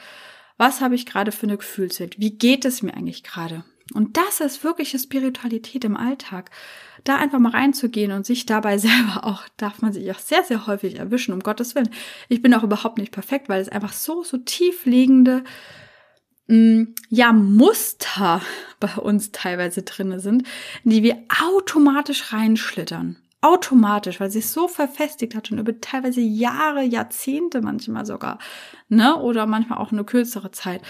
Was 0.57 0.81
habe 0.81 0.95
ich 0.95 1.07
gerade 1.07 1.33
für 1.33 1.47
eine 1.47 1.59
Gefühlswelt? 1.59 2.19
Wie 2.19 2.39
geht 2.39 2.65
es 2.65 2.83
mir 2.83 2.95
eigentlich 2.95 3.23
gerade? 3.23 3.65
Und 3.95 4.17
das 4.17 4.41
ist 4.41 4.65
wirkliche 4.65 4.99
Spiritualität 4.99 5.85
im 5.85 5.97
Alltag. 5.97 6.51
Da 7.05 7.17
einfach 7.17 7.39
mal 7.39 7.53
reinzugehen 7.53 8.13
und 8.13 8.27
sich 8.27 8.47
dabei 8.47 8.79
selber 8.79 9.25
auch, 9.25 9.43
darf 9.57 9.83
man 9.83 9.93
sich 9.93 10.11
auch 10.11 10.19
sehr, 10.19 10.45
sehr 10.45 10.67
häufig 10.67 10.99
erwischen, 10.99 11.33
um 11.33 11.41
Gottes 11.41 11.75
Willen. 11.75 11.91
Ich 12.29 12.43
bin 12.43 12.55
auch 12.55 12.63
überhaupt 12.63 12.99
nicht 12.99 13.13
perfekt, 13.13 13.49
weil 13.49 13.61
es 13.61 13.69
einfach 13.69 13.93
so, 13.93 14.23
so 14.23 14.39
tief 14.39 14.85
liegende, 14.85 15.45
mm, 16.49 16.85
ja, 17.09 17.33
Muster 17.33 18.41
bei 18.81 18.95
uns 18.97 19.33
teilweise 19.33 19.83
drinne 19.83 20.21
sind, 20.21 20.47
in 20.85 20.91
die 20.91 21.03
wir 21.03 21.19
automatisch 21.41 22.33
reinschlittern 22.33 23.17
automatisch, 23.43 24.21
weil 24.21 24.31
sie 24.31 24.39
es 24.39 24.53
so 24.53 24.69
verfestigt 24.69 25.35
hat, 25.35 25.49
schon 25.49 25.59
über 25.59 25.79
teilweise 25.81 26.21
Jahre, 26.21 26.83
Jahrzehnte 26.83 27.61
manchmal 27.61 28.07
sogar, 28.07 28.39
ne, 28.89 29.17
oder 29.17 29.47
manchmal 29.47 29.79
auch 29.79 29.93
eine 29.93 30.05
kürzere 30.05 30.53
Zeit. 30.53 30.81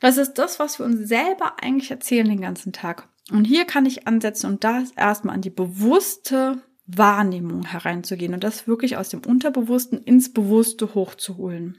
Das 0.00 0.16
ist 0.16 0.34
das, 0.34 0.58
was 0.58 0.78
wir 0.78 0.86
uns 0.86 1.08
selber 1.08 1.62
eigentlich 1.62 1.90
erzählen 1.90 2.28
den 2.28 2.40
ganzen 2.40 2.72
Tag. 2.72 3.08
Und 3.30 3.44
hier 3.44 3.64
kann 3.64 3.86
ich 3.86 4.06
ansetzen 4.06 4.46
und 4.46 4.64
da 4.64 4.82
erstmal 4.96 5.34
an 5.34 5.42
die 5.42 5.50
bewusste 5.50 6.62
Wahrnehmung 6.86 7.64
hereinzugehen 7.66 8.34
und 8.34 8.42
das 8.42 8.66
wirklich 8.66 8.96
aus 8.96 9.10
dem 9.10 9.20
Unterbewussten 9.24 10.02
ins 10.02 10.32
Bewusste 10.32 10.94
hochzuholen. 10.94 11.78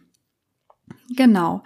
Genau. 1.10 1.64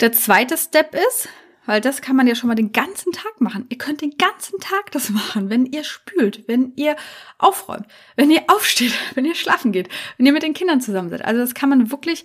Der 0.00 0.12
zweite 0.12 0.58
Step 0.58 0.94
ist, 0.94 1.28
weil 1.66 1.80
das 1.80 2.02
kann 2.02 2.16
man 2.16 2.26
ja 2.26 2.34
schon 2.34 2.48
mal 2.48 2.54
den 2.54 2.72
ganzen 2.72 3.12
Tag 3.12 3.40
machen. 3.40 3.66
Ihr 3.68 3.78
könnt 3.78 4.02
den 4.02 4.16
ganzen 4.18 4.60
Tag 4.60 4.90
das 4.90 5.08
machen, 5.10 5.48
wenn 5.48 5.64
ihr 5.64 5.84
spült, 5.84 6.46
wenn 6.46 6.72
ihr 6.76 6.96
aufräumt, 7.38 7.86
wenn 8.16 8.30
ihr 8.30 8.42
aufsteht, 8.48 8.92
wenn 9.14 9.24
ihr 9.24 9.34
schlafen 9.34 9.72
geht, 9.72 9.88
wenn 10.18 10.26
ihr 10.26 10.32
mit 10.32 10.42
den 10.42 10.54
Kindern 10.54 10.80
zusammen 10.80 11.08
seid. 11.08 11.24
Also 11.24 11.40
das 11.40 11.54
kann 11.54 11.68
man 11.68 11.90
wirklich, 11.90 12.24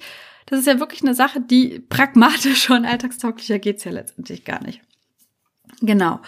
das 0.50 0.60
ist 0.60 0.68
ja 0.68 0.80
wirklich 0.80 1.02
eine 1.02 1.14
Sache, 1.14 1.42
die 1.42 1.80
pragmatisch 1.80 2.70
und 2.70 2.86
alltagstauglicher 2.86 3.60
geht's 3.60 3.84
ja 3.84 3.92
letztendlich 3.92 4.46
gar 4.46 4.62
nicht. 4.64 4.82
Genau. 5.82 6.20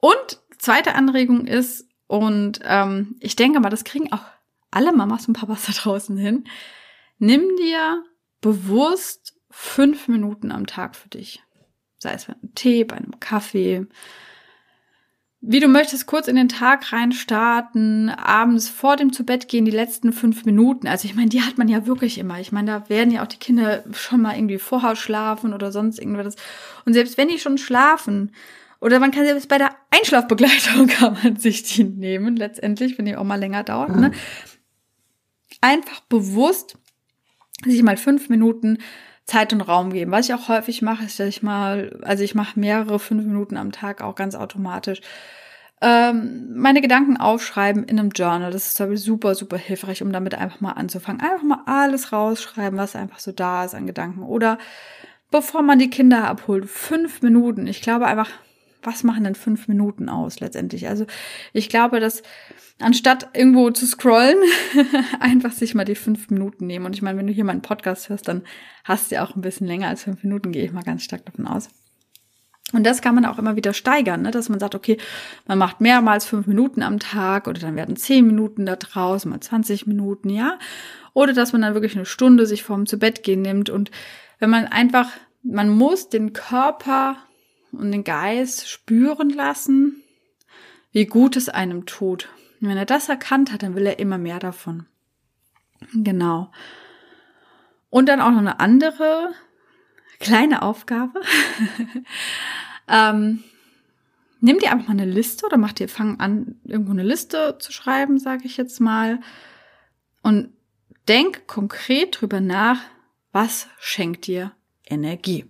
Und 0.00 0.40
zweite 0.58 0.94
Anregung 0.94 1.46
ist, 1.46 1.86
und 2.06 2.60
ähm, 2.64 3.16
ich 3.20 3.36
denke 3.36 3.60
mal, 3.60 3.70
das 3.70 3.84
kriegen 3.84 4.12
auch 4.12 4.24
alle 4.70 4.92
Mamas 4.92 5.28
und 5.28 5.34
Papas 5.34 5.66
da 5.66 5.72
draußen 5.72 6.16
hin, 6.16 6.44
nimm 7.18 7.56
dir 7.56 8.02
bewusst 8.40 9.34
fünf 9.50 10.08
Minuten 10.08 10.50
am 10.50 10.66
Tag 10.66 10.96
für 10.96 11.08
dich 11.08 11.42
sei 11.98 12.12
es 12.12 12.26
bei 12.26 12.34
einem 12.34 12.54
Tee, 12.54 12.84
bei 12.84 12.96
einem 12.96 13.18
Kaffee. 13.20 13.86
Wie 15.40 15.60
du 15.60 15.68
möchtest, 15.68 16.06
kurz 16.06 16.26
in 16.26 16.34
den 16.34 16.48
Tag 16.48 16.92
reinstarten, 16.92 18.10
abends 18.10 18.68
vor 18.68 18.96
dem 18.96 19.12
zu 19.12 19.24
Bett 19.24 19.46
gehen, 19.46 19.64
die 19.64 19.70
letzten 19.70 20.12
fünf 20.12 20.44
Minuten. 20.44 20.88
Also 20.88 21.06
ich 21.06 21.14
meine, 21.14 21.28
die 21.28 21.42
hat 21.42 21.58
man 21.58 21.68
ja 21.68 21.86
wirklich 21.86 22.18
immer. 22.18 22.40
Ich 22.40 22.50
meine, 22.50 22.72
da 22.72 22.88
werden 22.88 23.12
ja 23.12 23.22
auch 23.22 23.28
die 23.28 23.38
Kinder 23.38 23.84
schon 23.92 24.20
mal 24.20 24.34
irgendwie 24.34 24.58
vorher 24.58 24.96
schlafen 24.96 25.54
oder 25.54 25.70
sonst 25.70 26.00
irgendwas. 26.00 26.34
Und 26.84 26.94
selbst 26.94 27.16
wenn 27.18 27.28
die 27.28 27.38
schon 27.38 27.56
schlafen, 27.56 28.32
oder 28.80 28.98
man 28.98 29.10
kann 29.10 29.24
selbst 29.24 29.48
bei 29.48 29.58
der 29.58 29.74
Einschlafbegleitung 29.90 30.86
kann 30.88 31.16
man 31.22 31.36
sich 31.36 31.62
die 31.62 31.84
nehmen, 31.84 32.36
letztendlich, 32.36 32.98
wenn 32.98 33.06
die 33.06 33.16
auch 33.16 33.24
mal 33.24 33.38
länger 33.38 33.62
dauert. 33.62 33.96
Ne? 33.96 34.12
Einfach 35.60 36.00
bewusst 36.08 36.78
sich 37.64 37.82
mal 37.82 37.96
fünf 37.96 38.28
Minuten 38.28 38.78
Zeit 39.28 39.52
und 39.52 39.60
Raum 39.60 39.92
geben. 39.92 40.10
Was 40.10 40.28
ich 40.28 40.34
auch 40.34 40.48
häufig 40.48 40.80
mache, 40.80 41.04
ist, 41.04 41.20
dass 41.20 41.28
ich 41.28 41.42
mal, 41.42 41.98
also 42.02 42.24
ich 42.24 42.34
mache 42.34 42.58
mehrere 42.58 42.98
fünf 42.98 43.24
Minuten 43.24 43.58
am 43.58 43.72
Tag 43.72 44.00
auch 44.00 44.14
ganz 44.14 44.34
automatisch. 44.34 45.02
Ähm, 45.82 46.54
meine 46.56 46.80
Gedanken 46.80 47.18
aufschreiben 47.18 47.84
in 47.84 47.98
einem 47.98 48.10
Journal. 48.10 48.50
Das 48.50 48.80
ist 48.80 49.04
super, 49.04 49.34
super 49.34 49.58
hilfreich, 49.58 50.02
um 50.02 50.12
damit 50.12 50.34
einfach 50.34 50.62
mal 50.62 50.72
anzufangen. 50.72 51.20
Einfach 51.20 51.42
mal 51.42 51.60
alles 51.66 52.10
rausschreiben, 52.10 52.78
was 52.78 52.96
einfach 52.96 53.20
so 53.20 53.30
da 53.30 53.64
ist 53.66 53.74
an 53.74 53.86
Gedanken. 53.86 54.22
Oder 54.22 54.56
bevor 55.30 55.60
man 55.60 55.78
die 55.78 55.90
Kinder 55.90 56.26
abholt, 56.26 56.68
fünf 56.68 57.20
Minuten. 57.20 57.66
Ich 57.66 57.82
glaube 57.82 58.06
einfach, 58.06 58.30
was 58.88 59.04
machen 59.04 59.24
denn 59.24 59.34
fünf 59.34 59.68
Minuten 59.68 60.08
aus 60.08 60.40
letztendlich? 60.40 60.88
Also 60.88 61.06
ich 61.52 61.68
glaube, 61.68 62.00
dass 62.00 62.22
anstatt 62.80 63.28
irgendwo 63.34 63.70
zu 63.70 63.86
scrollen, 63.86 64.38
einfach 65.20 65.52
sich 65.52 65.74
mal 65.74 65.84
die 65.84 65.94
fünf 65.94 66.30
Minuten 66.30 66.66
nehmen. 66.66 66.86
Und 66.86 66.94
ich 66.94 67.02
meine, 67.02 67.18
wenn 67.18 67.26
du 67.26 67.32
hier 67.32 67.44
meinen 67.44 67.62
Podcast 67.62 68.08
hörst, 68.08 68.28
dann 68.28 68.42
hast 68.84 69.10
du 69.10 69.16
ja 69.16 69.24
auch 69.24 69.36
ein 69.36 69.42
bisschen 69.42 69.66
länger 69.66 69.88
als 69.88 70.04
fünf 70.04 70.22
Minuten, 70.22 70.52
gehe 70.52 70.64
ich 70.64 70.72
mal 70.72 70.82
ganz 70.82 71.02
stark 71.02 71.26
davon 71.26 71.46
aus. 71.46 71.68
Und 72.72 72.84
das 72.84 73.00
kann 73.00 73.14
man 73.14 73.24
auch 73.24 73.38
immer 73.38 73.56
wieder 73.56 73.72
steigern, 73.72 74.22
ne? 74.22 74.30
dass 74.30 74.50
man 74.50 74.58
sagt, 74.58 74.74
okay, 74.74 74.98
man 75.46 75.56
macht 75.56 75.80
mehrmals 75.80 76.26
fünf 76.26 76.46
Minuten 76.46 76.82
am 76.82 76.98
Tag 76.98 77.46
oder 77.46 77.60
dann 77.60 77.76
werden 77.76 77.96
zehn 77.96 78.26
Minuten 78.26 78.66
da 78.66 78.76
draußen, 78.76 79.30
mal 79.30 79.40
20 79.40 79.86
Minuten, 79.86 80.28
ja. 80.28 80.58
Oder 81.14 81.32
dass 81.32 81.52
man 81.52 81.62
dann 81.62 81.74
wirklich 81.74 81.96
eine 81.96 82.04
Stunde 82.04 82.46
sich 82.46 82.62
vorm 82.62 82.84
zu 82.86 82.98
Bett 82.98 83.22
gehen 83.22 83.40
nimmt. 83.40 83.70
Und 83.70 83.90
wenn 84.38 84.50
man 84.50 84.66
einfach, 84.66 85.10
man 85.42 85.70
muss 85.70 86.10
den 86.10 86.34
Körper 86.34 87.16
und 87.72 87.92
den 87.92 88.04
Geist 88.04 88.68
spüren 88.68 89.30
lassen, 89.30 90.02
wie 90.92 91.06
gut 91.06 91.36
es 91.36 91.48
einem 91.48 91.86
tut. 91.86 92.28
Und 92.60 92.68
wenn 92.68 92.76
er 92.76 92.86
das 92.86 93.08
erkannt 93.08 93.52
hat, 93.52 93.62
dann 93.62 93.74
will 93.74 93.86
er 93.86 93.98
immer 93.98 94.18
mehr 94.18 94.38
davon. 94.38 94.86
Genau. 95.94 96.50
Und 97.90 98.08
dann 98.08 98.20
auch 98.20 98.30
noch 98.30 98.38
eine 98.38 98.60
andere 98.60 99.32
kleine 100.18 100.62
Aufgabe. 100.62 101.20
ähm, 102.88 103.44
nimm 104.40 104.58
dir 104.58 104.72
einfach 104.72 104.88
mal 104.88 105.00
eine 105.00 105.10
Liste 105.10 105.46
oder 105.46 105.56
mach 105.56 105.72
dir, 105.72 105.88
fang 105.88 106.20
an, 106.20 106.56
irgendwo 106.64 106.92
eine 106.92 107.02
Liste 107.02 107.56
zu 107.58 107.72
schreiben, 107.72 108.18
sage 108.18 108.44
ich 108.44 108.56
jetzt 108.56 108.80
mal. 108.80 109.20
Und 110.22 110.52
denk 111.06 111.46
konkret 111.46 112.20
drüber 112.20 112.40
nach, 112.40 112.80
was 113.32 113.68
schenkt 113.78 114.26
dir 114.26 114.52
Energie? 114.84 115.46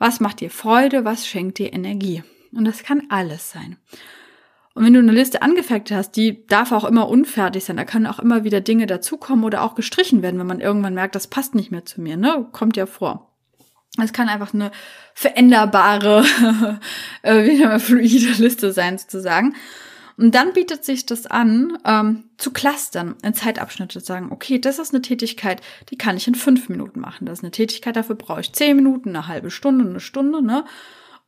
Was 0.00 0.18
macht 0.18 0.40
dir 0.40 0.50
Freude? 0.50 1.04
Was 1.04 1.26
schenkt 1.26 1.58
dir 1.58 1.74
Energie? 1.74 2.24
Und 2.52 2.64
das 2.64 2.82
kann 2.82 3.02
alles 3.10 3.50
sein. 3.50 3.76
Und 4.74 4.84
wenn 4.84 4.94
du 4.94 4.98
eine 5.00 5.12
Liste 5.12 5.42
angefertigt 5.42 5.96
hast, 5.96 6.12
die 6.12 6.46
darf 6.46 6.72
auch 6.72 6.84
immer 6.84 7.06
unfertig 7.08 7.64
sein. 7.64 7.76
Da 7.76 7.84
können 7.84 8.06
auch 8.06 8.18
immer 8.18 8.42
wieder 8.42 8.62
Dinge 8.62 8.86
dazukommen 8.86 9.44
oder 9.44 9.62
auch 9.62 9.74
gestrichen 9.74 10.22
werden, 10.22 10.40
wenn 10.40 10.46
man 10.46 10.60
irgendwann 10.60 10.94
merkt, 10.94 11.14
das 11.14 11.26
passt 11.26 11.54
nicht 11.54 11.70
mehr 11.70 11.84
zu 11.84 12.00
mir. 12.00 12.16
Ne? 12.16 12.48
Kommt 12.50 12.78
ja 12.78 12.86
vor. 12.86 13.30
Es 14.02 14.14
kann 14.14 14.30
einfach 14.30 14.54
eine 14.54 14.70
veränderbare, 15.12 16.24
äh, 17.22 17.44
wieder 17.44 17.78
fluide 17.78 18.32
Liste 18.42 18.72
sein, 18.72 18.96
sozusagen. 18.96 19.54
Und 20.16 20.34
dann 20.34 20.52
bietet 20.52 20.84
sich 20.84 21.06
das 21.06 21.26
an, 21.26 21.78
ähm, 21.84 22.24
zu 22.36 22.52
clustern, 22.52 23.16
in 23.22 23.34
Zeitabschnitte 23.34 24.00
zu 24.00 24.06
sagen, 24.06 24.28
okay, 24.30 24.58
das 24.58 24.78
ist 24.78 24.92
eine 24.92 25.02
Tätigkeit, 25.02 25.60
die 25.90 25.98
kann 25.98 26.16
ich 26.16 26.28
in 26.28 26.34
fünf 26.34 26.68
Minuten 26.68 27.00
machen. 27.00 27.26
Das 27.26 27.38
ist 27.38 27.44
eine 27.44 27.50
Tätigkeit, 27.50 27.96
dafür 27.96 28.16
brauche 28.16 28.40
ich 28.40 28.52
zehn 28.52 28.76
Minuten, 28.76 29.10
eine 29.10 29.28
halbe 29.28 29.50
Stunde, 29.50 29.88
eine 29.88 30.00
Stunde, 30.00 30.42
ne? 30.42 30.64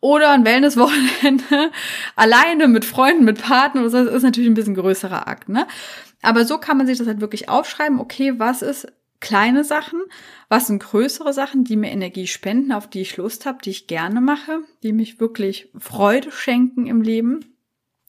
oder 0.02 0.32
ein 0.32 0.44
Wellnesswochenende 0.44 1.70
alleine 2.16 2.68
mit 2.68 2.84
Freunden, 2.84 3.24
mit 3.24 3.40
Partnern, 3.40 3.84
das 3.84 3.94
ist 3.94 4.24
natürlich 4.24 4.50
ein 4.50 4.54
bisschen 4.54 4.74
größerer 4.74 5.28
Akt, 5.28 5.48
ne? 5.48 5.66
Aber 6.22 6.44
so 6.44 6.58
kann 6.58 6.76
man 6.76 6.86
sich 6.86 6.98
das 6.98 7.06
halt 7.06 7.20
wirklich 7.20 7.48
aufschreiben, 7.48 8.00
okay, 8.00 8.34
was 8.38 8.62
ist 8.62 8.88
kleine 9.20 9.62
Sachen, 9.64 10.00
was 10.48 10.66
sind 10.66 10.82
größere 10.82 11.32
Sachen, 11.32 11.64
die 11.64 11.76
mir 11.76 11.90
Energie 11.90 12.26
spenden, 12.26 12.72
auf 12.72 12.90
die 12.90 13.00
ich 13.00 13.16
Lust 13.16 13.46
habe, 13.46 13.58
die 13.64 13.70
ich 13.70 13.86
gerne 13.86 14.20
mache, 14.20 14.58
die 14.82 14.92
mich 14.92 15.20
wirklich 15.20 15.70
Freude 15.78 16.32
schenken 16.32 16.86
im 16.86 17.00
Leben 17.00 17.51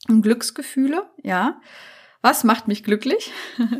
und 0.10 0.22
Glücksgefühle, 0.22 1.10
ja. 1.22 1.62
Was 2.22 2.44
macht 2.44 2.68
mich 2.68 2.84
glücklich? 2.84 3.32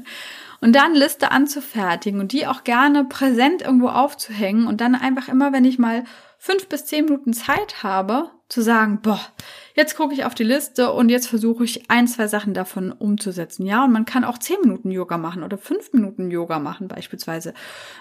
Und 0.64 0.74
dann 0.78 0.96
Liste 0.96 1.32
anzufertigen 1.32 2.22
und 2.22 2.32
die 2.32 2.48
auch 2.48 2.64
gerne 2.64 3.04
präsent 3.04 3.62
irgendwo 3.62 3.90
aufzuhängen 3.90 4.66
und 4.66 4.80
dann 4.80 4.96
einfach 4.96 5.28
immer, 5.28 5.52
wenn 5.52 5.66
ich 5.66 5.78
mal 5.78 6.06
fünf 6.38 6.70
bis 6.70 6.86
zehn 6.86 7.04
Minuten 7.04 7.34
Zeit 7.34 7.84
habe, 7.84 8.32
zu 8.48 8.62
sagen, 8.62 9.02
boah, 9.02 9.20
jetzt 9.76 9.98
gucke 9.98 10.14
ich 10.14 10.24
auf 10.24 10.36
die 10.36 10.46
Liste 10.46 10.94
und 10.94 11.10
jetzt 11.10 11.28
versuche 11.28 11.66
ich 11.66 11.90
ein, 11.90 12.08
zwei 12.08 12.28
Sachen 12.28 12.54
davon 12.54 12.94
umzusetzen. 12.94 13.66
Ja, 13.66 13.84
und 13.84 13.92
man 13.92 14.06
kann 14.06 14.24
auch 14.24 14.38
zehn 14.38 14.62
Minuten 14.62 14.90
Yoga 14.90 15.18
machen 15.18 15.44
oder 15.44 15.58
fünf 15.58 15.92
Minuten 15.92 16.32
Yoga 16.32 16.60
machen 16.60 16.88
beispielsweise. 16.88 17.54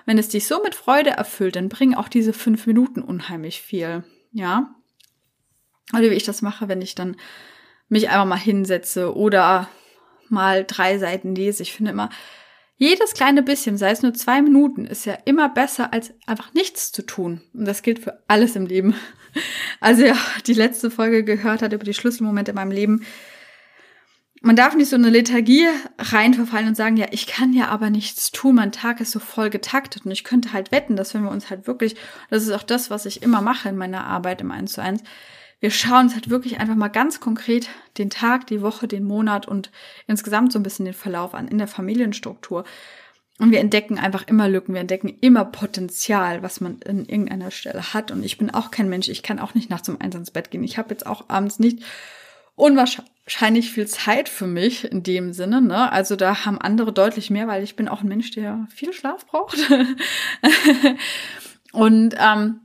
Wenn 0.06 0.18
es 0.18 0.28
dich 0.28 0.46
so 0.46 0.62
mit 0.62 0.76
Freude 0.76 1.10
erfüllt, 1.10 1.56
dann 1.56 1.68
bringen 1.68 1.96
auch 1.96 2.08
diese 2.08 2.32
fünf 2.32 2.68
Minuten 2.68 3.02
unheimlich 3.02 3.60
viel. 3.60 4.04
Ja. 4.30 4.72
Oder 5.92 6.10
wie 6.10 6.14
ich 6.14 6.24
das 6.24 6.42
mache, 6.42 6.68
wenn 6.68 6.80
ich 6.80 6.94
dann 6.94 7.16
mich 7.92 8.08
einfach 8.08 8.24
mal 8.24 8.38
hinsetze 8.38 9.14
oder 9.14 9.68
mal 10.30 10.64
drei 10.64 10.98
Seiten 10.98 11.34
lese. 11.34 11.62
Ich 11.62 11.74
finde 11.74 11.92
immer, 11.92 12.08
jedes 12.78 13.12
kleine 13.12 13.42
bisschen, 13.42 13.76
sei 13.76 13.90
es 13.90 14.02
nur 14.02 14.14
zwei 14.14 14.40
Minuten, 14.40 14.86
ist 14.86 15.04
ja 15.04 15.18
immer 15.26 15.50
besser, 15.50 15.92
als 15.92 16.14
einfach 16.26 16.54
nichts 16.54 16.90
zu 16.90 17.02
tun. 17.02 17.42
Und 17.52 17.66
das 17.66 17.82
gilt 17.82 17.98
für 17.98 18.22
alles 18.26 18.56
im 18.56 18.66
Leben. 18.66 18.94
Also 19.80 20.04
ja, 20.04 20.14
die 20.46 20.52
letzte 20.52 20.90
Folge 20.90 21.24
gehört 21.24 21.62
hat 21.62 21.72
über 21.72 21.84
die 21.84 21.94
Schlüsselmomente 21.94 22.50
in 22.50 22.54
meinem 22.54 22.70
Leben. 22.70 23.06
Man 24.42 24.56
darf 24.56 24.74
nicht 24.76 24.90
so 24.90 24.96
eine 24.96 25.08
Lethargie 25.08 25.66
reinverfallen 25.98 26.68
und 26.68 26.76
sagen, 26.76 26.98
ja, 26.98 27.06
ich 27.12 27.26
kann 27.26 27.54
ja 27.54 27.68
aber 27.68 27.88
nichts 27.88 28.30
tun, 28.30 28.56
mein 28.56 28.72
Tag 28.72 29.00
ist 29.00 29.10
so 29.10 29.20
voll 29.20 29.48
getaktet 29.48 30.04
und 30.04 30.12
ich 30.12 30.22
könnte 30.22 30.52
halt 30.52 30.70
wetten, 30.70 30.96
dass 30.96 31.14
wenn 31.14 31.24
wir 31.24 31.30
uns 31.30 31.48
halt 31.48 31.66
wirklich, 31.66 31.96
das 32.28 32.42
ist 32.42 32.52
auch 32.52 32.62
das, 32.62 32.90
was 32.90 33.06
ich 33.06 33.22
immer 33.22 33.40
mache 33.40 33.70
in 33.70 33.76
meiner 33.76 34.04
Arbeit 34.04 34.42
im 34.42 34.50
1 34.50 34.70
zu 34.74 34.82
1, 34.82 35.02
wir 35.62 35.70
schauen 35.70 36.06
uns 36.06 36.14
halt 36.14 36.28
wirklich 36.28 36.58
einfach 36.58 36.74
mal 36.74 36.88
ganz 36.88 37.20
konkret 37.20 37.68
den 37.96 38.10
Tag, 38.10 38.48
die 38.48 38.62
Woche, 38.62 38.88
den 38.88 39.04
Monat 39.04 39.46
und 39.46 39.70
insgesamt 40.08 40.52
so 40.52 40.58
ein 40.58 40.64
bisschen 40.64 40.86
den 40.86 40.92
Verlauf 40.92 41.34
an 41.34 41.46
in 41.46 41.58
der 41.58 41.68
Familienstruktur. 41.68 42.64
Und 43.38 43.52
wir 43.52 43.60
entdecken 43.60 43.96
einfach 43.96 44.26
immer 44.26 44.48
Lücken, 44.48 44.74
wir 44.74 44.80
entdecken 44.80 45.16
immer 45.20 45.44
Potenzial, 45.44 46.42
was 46.42 46.60
man 46.60 46.80
in 46.80 47.06
irgendeiner 47.06 47.52
Stelle 47.52 47.94
hat. 47.94 48.10
Und 48.10 48.24
ich 48.24 48.38
bin 48.38 48.50
auch 48.50 48.72
kein 48.72 48.88
Mensch, 48.88 49.08
ich 49.08 49.22
kann 49.22 49.38
auch 49.38 49.54
nicht 49.54 49.70
nachts 49.70 49.88
um 49.88 50.00
eins 50.00 50.16
ins 50.16 50.32
Bett 50.32 50.50
gehen. 50.50 50.64
Ich 50.64 50.78
habe 50.78 50.90
jetzt 50.90 51.06
auch 51.06 51.28
abends 51.28 51.60
nicht 51.60 51.84
unwahrscheinlich 52.56 53.70
viel 53.70 53.86
Zeit 53.86 54.28
für 54.28 54.48
mich 54.48 54.90
in 54.90 55.04
dem 55.04 55.32
Sinne. 55.32 55.62
Ne? 55.62 55.92
Also 55.92 56.16
da 56.16 56.44
haben 56.44 56.60
andere 56.60 56.92
deutlich 56.92 57.30
mehr, 57.30 57.46
weil 57.46 57.62
ich 57.62 57.76
bin 57.76 57.86
auch 57.86 58.02
ein 58.02 58.08
Mensch, 58.08 58.32
der 58.32 58.66
viel 58.74 58.92
Schlaf 58.92 59.26
braucht. 59.26 59.58
und 61.72 62.16
ähm, 62.18 62.61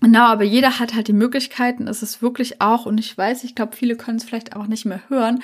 Genau, 0.00 0.24
aber 0.24 0.44
jeder 0.44 0.78
hat 0.78 0.94
halt 0.94 1.08
die 1.08 1.12
Möglichkeiten. 1.12 1.86
Es 1.86 2.02
ist 2.02 2.20
wirklich 2.20 2.60
auch, 2.60 2.84
und 2.84 2.98
ich 2.98 3.16
weiß, 3.16 3.44
ich 3.44 3.54
glaube, 3.54 3.76
viele 3.76 3.96
können 3.96 4.18
es 4.18 4.24
vielleicht 4.24 4.56
auch 4.56 4.66
nicht 4.66 4.84
mehr 4.84 5.00
hören. 5.08 5.42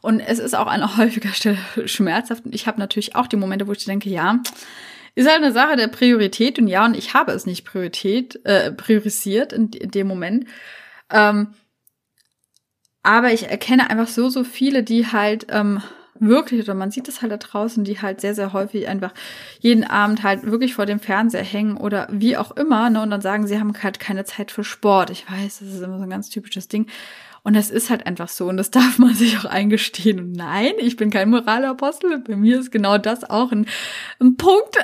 Und 0.00 0.20
es 0.20 0.38
ist 0.38 0.54
auch 0.54 0.66
an 0.66 0.96
häufiger 0.96 1.32
Stelle 1.32 1.58
schmerzhaft. 1.84 2.46
Und 2.46 2.54
ich 2.54 2.66
habe 2.66 2.80
natürlich 2.80 3.14
auch 3.14 3.26
die 3.26 3.36
Momente, 3.36 3.66
wo 3.66 3.72
ich 3.72 3.84
denke, 3.84 4.08
ja, 4.08 4.40
ist 5.14 5.28
halt 5.28 5.42
eine 5.42 5.52
Sache 5.52 5.76
der 5.76 5.88
Priorität. 5.88 6.58
Und 6.58 6.68
ja, 6.68 6.84
und 6.84 6.96
ich 6.96 7.14
habe 7.14 7.32
es 7.32 7.46
nicht 7.46 7.64
Priorität, 7.64 8.40
äh, 8.44 8.72
priorisiert 8.72 9.52
in, 9.52 9.70
in 9.72 9.90
dem 9.90 10.06
Moment. 10.06 10.46
Ähm, 11.10 11.48
aber 13.02 13.32
ich 13.32 13.48
erkenne 13.48 13.88
einfach 13.90 14.08
so, 14.08 14.28
so 14.28 14.44
viele, 14.44 14.82
die 14.82 15.06
halt 15.06 15.46
ähm, 15.50 15.82
wirklich, 16.20 16.62
oder 16.62 16.74
man 16.74 16.90
sieht 16.90 17.08
es 17.08 17.22
halt 17.22 17.32
da 17.32 17.36
draußen, 17.36 17.84
die 17.84 18.00
halt 18.00 18.20
sehr, 18.20 18.34
sehr 18.34 18.52
häufig 18.52 18.88
einfach 18.88 19.12
jeden 19.60 19.84
Abend 19.84 20.22
halt 20.22 20.44
wirklich 20.44 20.74
vor 20.74 20.86
dem 20.86 21.00
Fernseher 21.00 21.42
hängen 21.42 21.76
oder 21.76 22.06
wie 22.10 22.36
auch 22.36 22.52
immer, 22.52 22.90
ne, 22.90 23.02
und 23.02 23.10
dann 23.10 23.20
sagen, 23.20 23.46
sie 23.46 23.58
haben 23.58 23.72
halt 23.82 23.98
keine 24.00 24.24
Zeit 24.24 24.50
für 24.50 24.64
Sport. 24.64 25.10
Ich 25.10 25.30
weiß, 25.30 25.60
das 25.60 25.68
ist 25.68 25.82
immer 25.82 25.98
so 25.98 26.04
ein 26.04 26.10
ganz 26.10 26.28
typisches 26.28 26.68
Ding. 26.68 26.86
Und 27.42 27.56
das 27.56 27.70
ist 27.70 27.88
halt 27.88 28.06
einfach 28.06 28.28
so 28.28 28.48
und 28.48 28.56
das 28.56 28.70
darf 28.70 28.98
man 28.98 29.14
sich 29.14 29.38
auch 29.38 29.44
eingestehen. 29.44 30.18
Und 30.18 30.32
nein, 30.32 30.72
ich 30.78 30.96
bin 30.96 31.10
kein 31.10 31.30
Moralapostel. 31.30 32.18
Bei 32.18 32.36
mir 32.36 32.60
ist 32.60 32.70
genau 32.70 32.98
das 32.98 33.28
auch 33.28 33.52
ein, 33.52 33.66
ein 34.20 34.36
Punkt, 34.36 34.76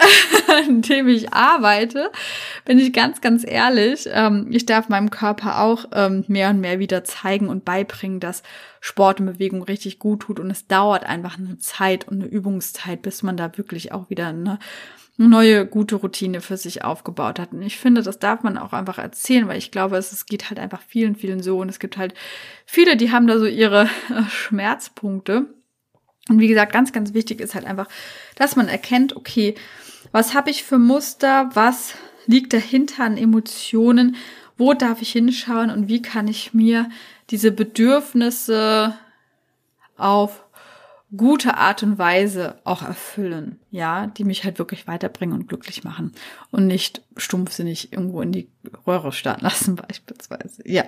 an 0.49 0.83
dem 0.83 1.09
ich 1.09 1.33
arbeite. 1.33 2.11
Bin 2.65 2.79
ich 2.79 2.93
ganz, 2.93 3.21
ganz 3.21 3.45
ehrlich. 3.47 4.09
Ähm, 4.11 4.49
ich 4.51 4.67
darf 4.67 4.89
meinem 4.89 5.11
Körper 5.11 5.61
auch 5.61 5.87
ähm, 5.93 6.25
mehr 6.29 6.51
und 6.51 6.61
mehr 6.61 6.79
wieder 6.79 7.05
zeigen 7.05 7.49
und 7.49 7.65
beibringen, 7.65 8.21
dass 8.21 8.43
Sport 8.81 9.21
und 9.21 9.27
Bewegung 9.27 9.63
richtig 9.63 9.99
gut 9.99 10.21
tut. 10.21 10.41
Und 10.41 10.51
es 10.51 10.67
dauert 10.67 11.05
einfach 11.05 11.39
eine 11.39 11.59
Zeit 11.59 12.09
und 12.09 12.23
eine 12.23 12.31
Übungszeit, 12.31 13.03
bis 13.03 13.23
man 13.23 13.37
da 13.37 13.57
wirklich 13.57 13.93
auch 13.93 14.09
wieder 14.11 14.29
eine 14.29 14.59
neue 15.19 15.67
gute 15.67 15.97
Routine 15.97 16.41
für 16.41 16.57
sich 16.57 16.85
aufgebaut 16.85 17.39
hat. 17.39 17.53
Und 17.53 17.63
ich 17.63 17.79
finde, 17.79 18.03
das 18.03 18.19
darf 18.19 18.43
man 18.43 18.59
auch 18.59 18.73
einfach 18.73 18.99
erzählen, 18.99 19.49
weil 19.49 19.59
ich 19.59 19.71
glaube, 19.71 19.97
es, 19.97 20.13
es 20.13 20.27
geht 20.27 20.51
halt 20.51 20.59
einfach 20.59 20.83
vielen, 20.87 21.17
vielen 21.17 21.43
so. 21.43 21.59
Und 21.59 21.69
es 21.69 21.79
gibt 21.79 21.97
halt 21.97 22.15
viele, 22.67 22.97
die 22.97 23.13
haben 23.13 23.27
da 23.27 23.39
so 23.39 23.47
ihre 23.47 23.85
äh, 24.11 24.23
Schmerzpunkte. 24.29 25.47
Und 26.29 26.41
wie 26.41 26.49
gesagt, 26.49 26.73
ganz, 26.73 26.93
ganz 26.93 27.15
wichtig 27.15 27.41
ist 27.41 27.55
halt 27.55 27.67
einfach, 27.67 27.89
dass 28.35 28.57
man 28.57 28.69
erkennt, 28.69 29.17
okay, 29.17 29.55
was 30.13 30.35
habe 30.35 30.51
ich 30.51 30.65
für 30.65 30.79
Muster, 30.79 31.51
was 31.55 31.95
liegt 32.27 32.53
dahinter 32.53 33.05
an 33.05 33.17
Emotionen, 33.17 34.17
wo 34.57 34.75
darf 34.75 35.03
ich 35.03 35.13
hinschauen 35.13 35.71
und 35.71 35.89
wie 35.89 36.03
kann 36.03 36.29
ich 36.29 36.53
mir 36.53 36.89
diese 37.31 37.53
Bedürfnisse 37.53 38.99
auf 39.97 40.46
gute 41.15 41.57
Art 41.57 41.83
und 41.83 41.99
Weise 41.99 42.61
auch 42.65 42.83
erfüllen, 42.83 43.61
ja, 43.71 44.09
die 44.09 44.25
mich 44.25 44.45
halt 44.45 44.59
wirklich 44.59 44.87
weiterbringen 44.87 45.39
und 45.39 45.49
glücklich 45.49 45.85
machen 45.85 46.13
und 46.51 46.67
nicht 46.67 47.03
stumpfsinnig 47.17 47.93
irgendwo 47.93 48.21
in 48.23 48.33
die 48.33 48.49
Röhre 48.87 49.13
starten 49.13 49.45
lassen 49.45 49.77
beispielsweise. 49.89 50.63
Ja. 50.69 50.85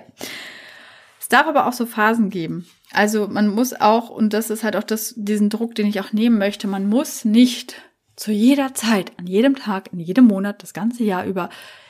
Es 1.19 1.29
darf 1.29 1.47
aber 1.47 1.67
auch 1.67 1.73
so 1.73 1.85
Phasen 1.85 2.29
geben. 2.29 2.67
Also 2.91 3.27
man 3.27 3.47
muss 3.47 3.73
auch, 3.73 4.09
und 4.09 4.33
das 4.33 4.49
ist 4.49 4.63
halt 4.63 4.75
auch 4.75 4.83
das, 4.83 5.13
diesen 5.15 5.49
Druck, 5.49 5.75
den 5.75 5.87
ich 5.87 6.01
auch 6.01 6.11
nehmen 6.11 6.37
möchte, 6.37 6.67
man 6.67 6.87
muss 6.87 7.23
nicht 7.23 7.75
zu 8.15 8.31
jeder 8.31 8.73
Zeit, 8.73 9.13
an 9.17 9.27
jedem 9.27 9.55
Tag, 9.55 9.93
in 9.93 9.99
jedem 9.99 10.25
Monat, 10.25 10.61
das 10.63 10.73
ganze 10.73 11.03
Jahr 11.03 11.25
über 11.25 11.49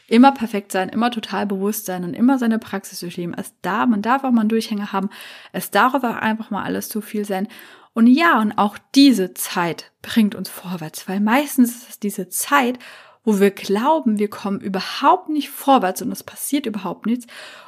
immer 0.10 0.32
perfekt 0.32 0.72
sein, 0.72 0.90
immer 0.90 1.12
total 1.12 1.46
bewusst 1.46 1.86
sein 1.86 2.04
und 2.04 2.14
immer 2.14 2.38
seine 2.38 2.60
Praxis 2.60 3.00
durchleben. 3.00 3.36
Es 3.38 3.54
da, 3.62 3.86
man 3.86 4.02
darf 4.02 4.24
auch 4.24 4.32
mal 4.32 4.42
einen 4.42 4.50
Durchhänger 4.50 4.92
haben. 4.92 5.10
Es 5.54 5.72
darf 5.72 5.94
aber 5.94 6.22
einfach 6.22 6.50
mal 6.50 6.64
alles 6.64 6.90
zu 6.90 7.02
viel 7.02 7.26
sein. 7.26 7.48
Und 7.94 8.08
ja, 8.08 8.40
und 8.40 8.54
auch 8.54 8.78
diese 8.96 9.34
Zeit 9.34 9.92
bringt 10.02 10.36
uns 10.36 10.50
vorwärts, 10.50 11.08
weil 11.08 11.20
meistens 11.20 11.76
ist 11.76 11.90
es 11.90 12.00
diese 12.00 12.30
Zeit, 12.30 12.80
wo 13.24 13.40
wir 13.40 13.52
glauben, 13.52 14.20
wir 14.20 14.30
kommen 14.30 14.62
überhaupt 14.62 15.30
nicht 15.30 15.50
vorwärts 15.50 16.02
und 16.02 16.12
es 16.12 16.24
passiert 16.24 16.66
überhaupt 16.66 17.06
nichts. 17.06 17.28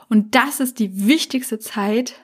Und 0.09 0.35
das 0.35 0.59
ist 0.59 0.79
die 0.79 1.07
wichtigste 1.07 1.59
Zeit, 1.59 2.15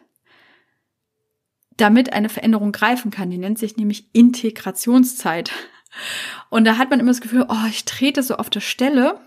damit 1.76 2.14
eine 2.14 2.30
Veränderung 2.30 2.72
greifen 2.72 3.12
kann. 3.12 3.30
Die 3.30 3.38
nennt 3.38 3.60
sich 3.60 3.78
nämlich 3.78 4.10
Integrationszeit. 4.14 5.52
Und 6.50 6.66
da 6.66 6.78
hat 6.78 6.90
man 6.90 7.00
immer 7.00 7.12
das 7.12 7.22
Gefühl, 7.22 7.46
oh, 7.48 7.68
ich 7.70 7.86
trete 7.86 8.24
so 8.24 8.36
auf 8.36 8.50
der 8.50 8.62
Stelle 8.62 9.20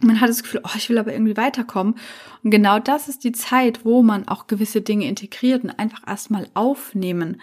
man 0.00 0.20
hat 0.20 0.28
das 0.28 0.42
Gefühl, 0.42 0.62
oh, 0.64 0.76
ich 0.76 0.88
will 0.88 0.98
aber 0.98 1.12
irgendwie 1.12 1.36
weiterkommen. 1.36 1.94
Und 2.42 2.50
genau 2.50 2.78
das 2.78 3.08
ist 3.08 3.24
die 3.24 3.32
Zeit, 3.32 3.84
wo 3.84 4.02
man 4.02 4.28
auch 4.28 4.46
gewisse 4.46 4.80
Dinge 4.80 5.06
integriert 5.06 5.64
und 5.64 5.70
einfach 5.70 6.06
erstmal 6.06 6.48
aufnehmen 6.54 7.40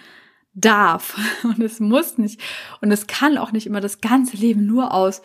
darf. 0.53 1.17
Und 1.43 1.59
es 1.59 1.79
muss 1.79 2.17
nicht 2.17 2.41
und 2.81 2.91
es 2.91 3.05
kann 3.05 3.37
auch 3.37 3.51
nicht 3.51 3.67
immer 3.67 3.79
das 3.79 4.01
ganze 4.01 4.37
Leben 4.37 4.65
nur 4.65 4.91
aus 4.91 5.21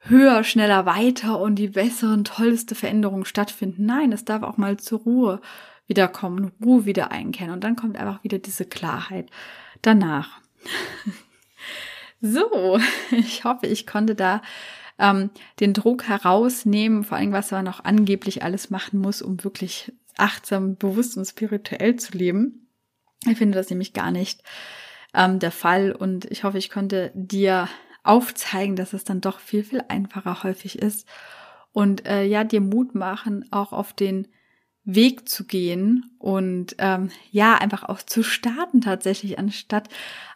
höher, 0.00 0.44
schneller, 0.44 0.86
weiter 0.86 1.40
und 1.40 1.56
die 1.56 1.68
besseren, 1.68 2.22
tollste 2.24 2.76
Veränderungen 2.76 3.24
stattfinden. 3.24 3.84
Nein, 3.84 4.12
es 4.12 4.24
darf 4.24 4.44
auch 4.44 4.56
mal 4.56 4.76
zur 4.76 5.00
Ruhe 5.00 5.40
wiederkommen, 5.88 6.52
Ruhe 6.64 6.84
wieder 6.84 7.10
einkennen 7.10 7.52
und 7.52 7.64
dann 7.64 7.74
kommt 7.74 7.96
einfach 7.96 8.22
wieder 8.22 8.38
diese 8.38 8.64
Klarheit 8.64 9.28
danach. 9.82 10.40
so, 12.20 12.78
ich 13.10 13.44
hoffe, 13.44 13.66
ich 13.66 13.86
konnte 13.86 14.14
da 14.14 14.42
ähm, 14.98 15.30
den 15.60 15.74
Druck 15.74 16.08
herausnehmen, 16.08 17.04
vor 17.04 17.18
allem 17.18 17.32
was 17.32 17.50
man 17.50 17.64
noch 17.64 17.84
angeblich 17.84 18.42
alles 18.42 18.70
machen 18.70 19.00
muss, 19.00 19.22
um 19.22 19.42
wirklich 19.44 19.92
achtsam, 20.16 20.76
bewusst 20.76 21.16
und 21.16 21.24
spirituell 21.24 21.96
zu 21.96 22.16
leben. 22.16 22.68
Ich 23.26 23.38
finde 23.38 23.56
das 23.56 23.70
nämlich 23.70 23.92
gar 23.92 24.10
nicht 24.10 24.42
ähm, 25.14 25.38
der 25.38 25.52
Fall 25.52 25.92
und 25.92 26.24
ich 26.26 26.44
hoffe, 26.44 26.58
ich 26.58 26.70
konnte 26.70 27.12
dir 27.14 27.68
aufzeigen, 28.02 28.76
dass 28.76 28.92
es 28.92 29.04
dann 29.04 29.20
doch 29.20 29.40
viel, 29.40 29.64
viel 29.64 29.82
einfacher 29.88 30.42
häufig 30.42 30.78
ist 30.78 31.06
und 31.72 32.06
äh, 32.06 32.24
ja, 32.24 32.44
dir 32.44 32.60
Mut 32.60 32.94
machen, 32.94 33.46
auch 33.50 33.72
auf 33.72 33.92
den 33.92 34.28
Weg 34.84 35.28
zu 35.28 35.44
gehen 35.44 36.10
und 36.18 36.74
ähm, 36.78 37.10
ja, 37.30 37.56
einfach 37.56 37.84
auch 37.84 38.02
zu 38.02 38.22
starten 38.22 38.80
tatsächlich, 38.80 39.38
anstatt 39.38 39.88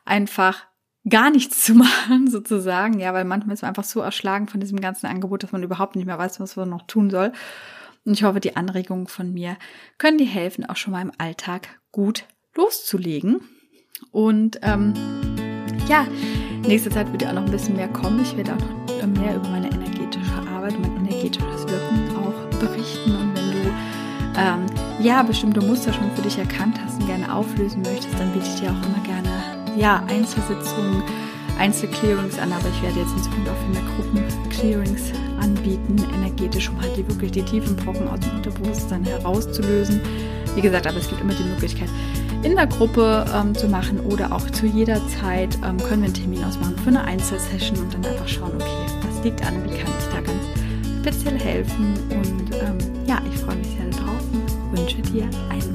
einfach 0.05 0.67
gar 1.09 1.31
nichts 1.31 1.61
zu 1.65 1.75
machen, 1.75 2.29
sozusagen. 2.31 2.99
Ja, 2.99 3.13
weil 3.15 3.25
manchmal 3.25 3.55
ist 3.55 3.63
man 3.63 3.71
einfach 3.71 3.85
so 3.85 4.01
erschlagen 4.01 4.49
von 4.49 4.61
diesem 4.61 4.81
ganzen 4.81 5.07
Angebot, 5.07 5.43
dass 5.43 5.53
man 5.53 5.63
überhaupt 5.63 5.97
nicht 5.97 6.07
mehr 6.07 6.19
weiß, 6.19 6.41
was 6.41 6.57
man 6.57 6.69
noch 6.69 6.87
tun 6.87 7.11
soll. 7.11 7.33
Und 8.05 8.15
ich 8.15 8.25
hoffe, 8.25 8.41
die 8.41 8.57
Anregungen 8.57 9.07
von 9.07 9.33
mir 9.33 9.57
können 9.99 10.19
dir 10.19 10.27
helfen, 10.27 10.67
auch 10.67 10.77
schon 10.77 10.93
mal 10.93 11.03
im 11.03 11.13
Alltag 11.19 11.69
gut 11.93 12.25
loszulegen. 12.57 13.41
Und 14.11 14.59
ähm, 14.63 14.95
ja, 15.89 16.07
nächste 16.67 16.91
Zeit 16.91 17.13
wird 17.13 17.25
auch 17.25 17.33
noch 17.33 17.45
ein 17.45 17.51
bisschen 17.51 17.77
mehr 17.77 17.89
kommen. 17.89 18.21
Ich 18.23 18.37
werde 18.37 18.55
auch 18.55 19.03
noch 19.07 19.21
mehr 19.21 19.37
über 19.37 19.49
meine 19.49 19.71
energetische 19.71 20.35
Arbeit, 20.51 20.79
mein 20.81 20.97
energetisches 20.97 21.69
Wirken 21.69 22.17
auch 22.17 22.59
berichten. 22.59 23.15
Und 23.15 23.37
wenn 23.37 23.53
du 23.53 23.71
ähm, 24.37 24.67
ja 25.01 25.23
bestimmte 25.23 25.61
Muster 25.61 25.93
schon 25.93 26.11
für 26.17 26.23
dich 26.23 26.39
erkannt 26.39 26.81
hast 26.85 27.01
und 27.01 27.07
gerne 27.07 27.33
auflösen 27.33 27.83
möchtest, 27.83 28.19
dann 28.19 28.33
biete 28.33 28.47
ich 28.47 28.61
dir 28.61 28.71
auch 28.71 28.87
immer 28.87 29.03
gerne 29.05 29.22
ja, 29.77 30.03
Einzelsitzungen, 30.09 31.03
Einzelclearings 31.59 32.39
an, 32.39 32.53
aber 32.53 32.69
ich 32.69 32.83
werde 32.83 33.01
jetzt 33.01 33.13
in 33.13 33.23
Zukunft 33.23 33.51
auch 33.51 33.57
viel 33.57 33.75
mehr 33.75 33.93
Gruppenclearings 33.97 35.13
anbieten, 35.41 35.97
energetisch, 36.15 36.69
um 36.71 36.81
halt 36.81 36.97
die 36.97 37.07
wirklich 37.07 37.33
die 37.33 37.43
tiefen 37.43 37.77
Brocken 37.77 38.09
aus 38.09 38.21
dem 38.21 38.37
Unterbewusstsein 38.37 39.05
herauszulösen. 39.05 40.01
Wie 40.55 40.61
gesagt, 40.61 40.87
aber 40.87 40.99
es 40.99 41.09
gibt 41.09 41.21
immer 41.21 41.35
die 41.35 41.45
Möglichkeit, 41.45 41.89
in 42.43 42.57
der 42.57 42.67
Gruppe 42.67 43.25
ähm, 43.35 43.55
zu 43.55 43.69
machen 43.69 44.01
oder 44.01 44.33
auch 44.33 44.49
zu 44.51 44.67
jeder 44.67 45.01
Zeit 45.09 45.57
ähm, 45.65 45.79
können 45.79 46.03
wir 46.03 46.07
einen 46.07 46.15
Termin 46.15 46.45
ausmachen 46.45 46.77
für 46.79 46.89
eine 46.89 47.05
Einzelsession 47.05 47.79
und 47.79 47.95
dann 47.95 48.05
einfach 48.05 48.29
schauen, 48.29 48.53
okay, 48.57 48.93
was 49.07 49.25
liegt 49.25 49.47
an, 49.47 49.55
wie 49.65 49.77
kann 49.77 49.91
ich 49.99 50.15
da 50.15 50.21
ganz 50.21 50.43
speziell 51.01 51.39
helfen 51.39 51.95
und 52.11 52.55
ähm, 52.55 53.07
ja, 53.07 53.21
ich 53.33 53.39
freue 53.41 53.57
mich 53.57 53.69
sehr 53.69 53.87
darauf 53.91 54.21
und 54.33 54.79
wünsche 54.79 55.01
dir 55.03 55.29
einen 55.51 55.73